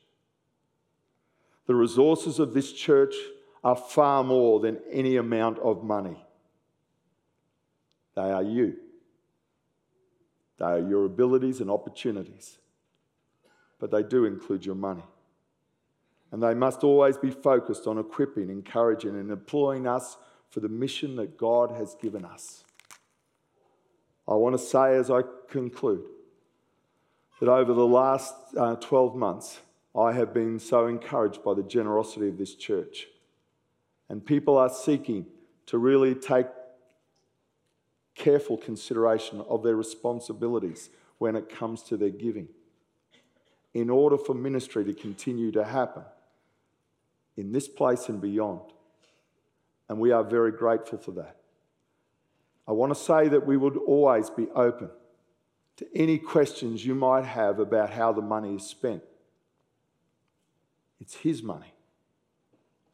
The 1.65 1.75
resources 1.75 2.39
of 2.39 2.53
this 2.53 2.71
church 2.71 3.15
are 3.63 3.75
far 3.75 4.23
more 4.23 4.59
than 4.59 4.79
any 4.91 5.17
amount 5.17 5.59
of 5.59 5.83
money. 5.83 6.25
They 8.15 8.31
are 8.31 8.43
you. 8.43 8.77
They 10.59 10.65
are 10.65 10.79
your 10.79 11.05
abilities 11.05 11.61
and 11.61 11.71
opportunities. 11.71 12.57
But 13.79 13.91
they 13.91 14.03
do 14.03 14.25
include 14.25 14.65
your 14.65 14.75
money. 14.75 15.05
And 16.31 16.43
they 16.43 16.53
must 16.53 16.83
always 16.83 17.17
be 17.17 17.31
focused 17.31 17.87
on 17.87 17.97
equipping, 17.97 18.49
encouraging, 18.49 19.11
and 19.11 19.31
employing 19.31 19.87
us 19.87 20.17
for 20.49 20.59
the 20.59 20.69
mission 20.69 21.15
that 21.15 21.37
God 21.37 21.71
has 21.71 21.95
given 21.95 22.25
us. 22.25 22.63
I 24.27 24.35
want 24.35 24.55
to 24.55 24.63
say 24.63 24.95
as 24.95 25.09
I 25.09 25.21
conclude 25.49 26.03
that 27.39 27.49
over 27.49 27.73
the 27.73 27.87
last 27.87 28.35
uh, 28.57 28.75
12 28.75 29.15
months, 29.15 29.61
I 29.97 30.11
have 30.11 30.33
been 30.33 30.59
so 30.59 30.87
encouraged 30.87 31.43
by 31.43 31.53
the 31.55 31.63
generosity 31.63 32.27
of 32.27 32.37
this 32.37 32.53
church. 32.53 33.07
And 34.07 34.23
people 34.23 34.57
are 34.57 34.69
seeking 34.69 35.25
to 35.67 35.77
really 35.77 36.13
take 36.13 36.47
careful 38.19 38.57
consideration 38.57 39.41
of 39.49 39.63
their 39.63 39.75
responsibilities 39.75 40.89
when 41.17 41.35
it 41.35 41.49
comes 41.49 41.81
to 41.83 41.97
their 41.97 42.09
giving 42.09 42.49
in 43.73 43.89
order 43.89 44.17
for 44.17 44.35
ministry 44.35 44.83
to 44.85 44.93
continue 44.93 45.51
to 45.51 45.63
happen 45.63 46.03
in 47.37 47.51
this 47.51 47.67
place 47.67 48.09
and 48.09 48.21
beyond. 48.21 48.61
And 49.87 49.99
we 49.99 50.11
are 50.11 50.23
very 50.23 50.51
grateful 50.51 50.97
for 50.97 51.11
that. 51.11 51.37
I 52.67 52.73
want 52.73 52.93
to 52.93 52.99
say 52.99 53.27
that 53.29 53.47
we 53.47 53.57
would 53.57 53.77
always 53.77 54.29
be 54.29 54.47
open 54.49 54.89
to 55.77 55.87
any 55.95 56.17
questions 56.17 56.85
you 56.85 56.93
might 56.93 57.25
have 57.25 57.59
about 57.59 57.89
how 57.89 58.11
the 58.11 58.21
money 58.21 58.55
is 58.55 58.67
spent. 58.67 59.01
It's 60.99 61.15
His 61.15 61.41
money. 61.41 61.73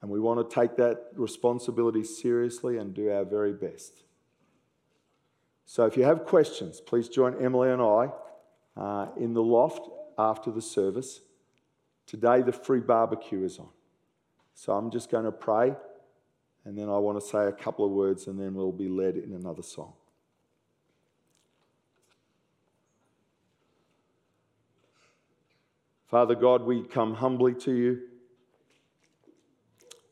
And 0.02 0.12
we 0.12 0.20
want 0.20 0.48
to 0.48 0.56
take 0.56 0.78
that 0.78 1.08
responsibility 1.16 2.04
seriously 2.04 2.78
and 2.78 2.94
do 2.94 3.12
our 3.12 3.26
very 3.26 3.54
best. 3.54 4.05
So 5.66 5.86
if 5.86 5.98
you 5.98 6.04
have 6.04 6.26
questions, 6.26 6.80
please 6.80 7.10
join 7.10 7.44
Emily 7.44 7.72
and 7.72 7.82
I 7.82 8.12
uh, 8.78 9.08
in 9.18 9.34
the 9.34 9.42
loft 9.42 9.90
after 10.18 10.52
the 10.52 10.62
service. 10.62 11.22
Today, 12.06 12.42
the 12.42 12.52
free 12.52 12.80
barbecue 12.80 13.44
is 13.44 13.58
on. 13.58 13.70
So 14.54 14.74
I'm 14.74 14.92
just 14.92 15.10
going 15.10 15.26
to 15.26 15.32
pray, 15.32 15.76
and 16.64 16.78
then 16.78 16.88
I 16.88 16.98
want 16.98 17.20
to 17.20 17.28
say 17.28 17.48
a 17.48 17.52
couple 17.52 17.84
of 17.84 17.92
words, 17.92 18.28
and 18.28 18.40
then 18.40 18.54
we'll 18.54 18.72
be 18.72 18.88
led 18.88 19.18
in 19.18 19.34
another 19.34 19.64
song. 19.64 19.94
Father 26.08 26.36
God, 26.36 26.62
we 26.62 26.84
come 26.84 27.16
humbly 27.16 27.56
to 27.56 27.74
you. 27.74 28.02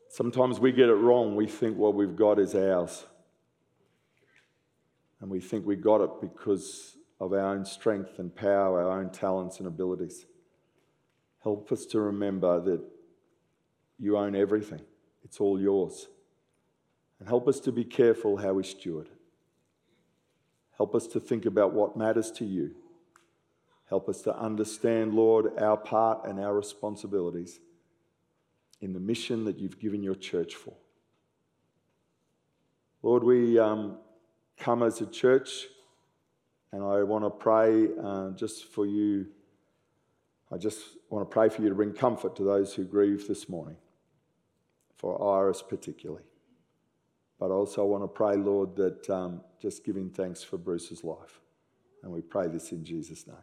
Sometimes 0.08 0.60
we 0.60 0.72
get 0.72 0.88
it 0.88 0.94
wrong. 0.94 1.36
We 1.36 1.46
think 1.46 1.78
what 1.78 1.94
we've 1.94 2.16
got 2.16 2.38
is 2.38 2.54
ours. 2.54 3.04
And 5.20 5.30
we 5.30 5.40
think 5.40 5.66
we 5.66 5.76
got 5.76 6.00
it 6.00 6.10
because 6.20 6.96
of 7.20 7.32
our 7.32 7.54
own 7.54 7.64
strength 7.64 8.18
and 8.18 8.34
power, 8.34 8.82
our 8.82 9.00
own 9.00 9.10
talents 9.10 9.58
and 9.58 9.66
abilities. 9.66 10.26
Help 11.42 11.70
us 11.72 11.86
to 11.86 12.00
remember 12.00 12.60
that 12.60 12.82
you 13.98 14.16
own 14.16 14.34
everything, 14.34 14.82
it's 15.24 15.40
all 15.40 15.60
yours. 15.60 16.08
And 17.20 17.28
help 17.28 17.46
us 17.46 17.60
to 17.60 17.72
be 17.72 17.84
careful 17.84 18.38
how 18.38 18.54
we 18.54 18.64
steward. 18.64 19.08
Help 20.76 20.94
us 20.94 21.06
to 21.06 21.20
think 21.20 21.46
about 21.46 21.72
what 21.72 21.96
matters 21.96 22.30
to 22.32 22.44
you. 22.44 22.74
Help 23.88 24.08
us 24.08 24.22
to 24.22 24.36
understand, 24.36 25.14
Lord, 25.14 25.56
our 25.58 25.76
part 25.76 26.26
and 26.26 26.40
our 26.40 26.52
responsibilities 26.52 27.60
in 28.80 28.92
the 28.92 29.00
mission 29.00 29.44
that 29.44 29.58
you've 29.58 29.78
given 29.78 30.02
your 30.02 30.16
church 30.16 30.54
for. 30.56 30.74
Lord, 33.02 33.22
we 33.22 33.58
um, 33.58 33.98
come 34.58 34.82
as 34.82 35.00
a 35.00 35.06
church, 35.06 35.66
and 36.72 36.82
I 36.82 37.02
want 37.02 37.24
to 37.24 37.30
pray 37.30 37.88
uh, 38.02 38.30
just 38.30 38.66
for 38.66 38.86
you. 38.86 39.26
I 40.52 40.56
just 40.56 40.80
want 41.10 41.28
to 41.28 41.32
pray 41.32 41.48
for 41.48 41.62
you 41.62 41.68
to 41.68 41.74
bring 41.74 41.92
comfort 41.92 42.36
to 42.36 42.44
those 42.44 42.74
who 42.74 42.84
grieve 42.84 43.26
this 43.26 43.48
morning, 43.48 43.76
for 44.96 45.22
Iris 45.40 45.62
particularly. 45.62 46.24
But 47.38 47.50
also, 47.50 47.82
I 47.82 47.86
want 47.86 48.04
to 48.04 48.08
pray, 48.08 48.36
Lord, 48.36 48.76
that 48.76 49.10
um, 49.10 49.40
just 49.60 49.84
giving 49.84 50.10
thanks 50.10 50.42
for 50.42 50.56
Bruce's 50.56 51.02
life. 51.02 51.40
And 52.02 52.12
we 52.12 52.20
pray 52.20 52.48
this 52.48 52.70
in 52.72 52.84
Jesus' 52.84 53.26
name. 53.26 53.36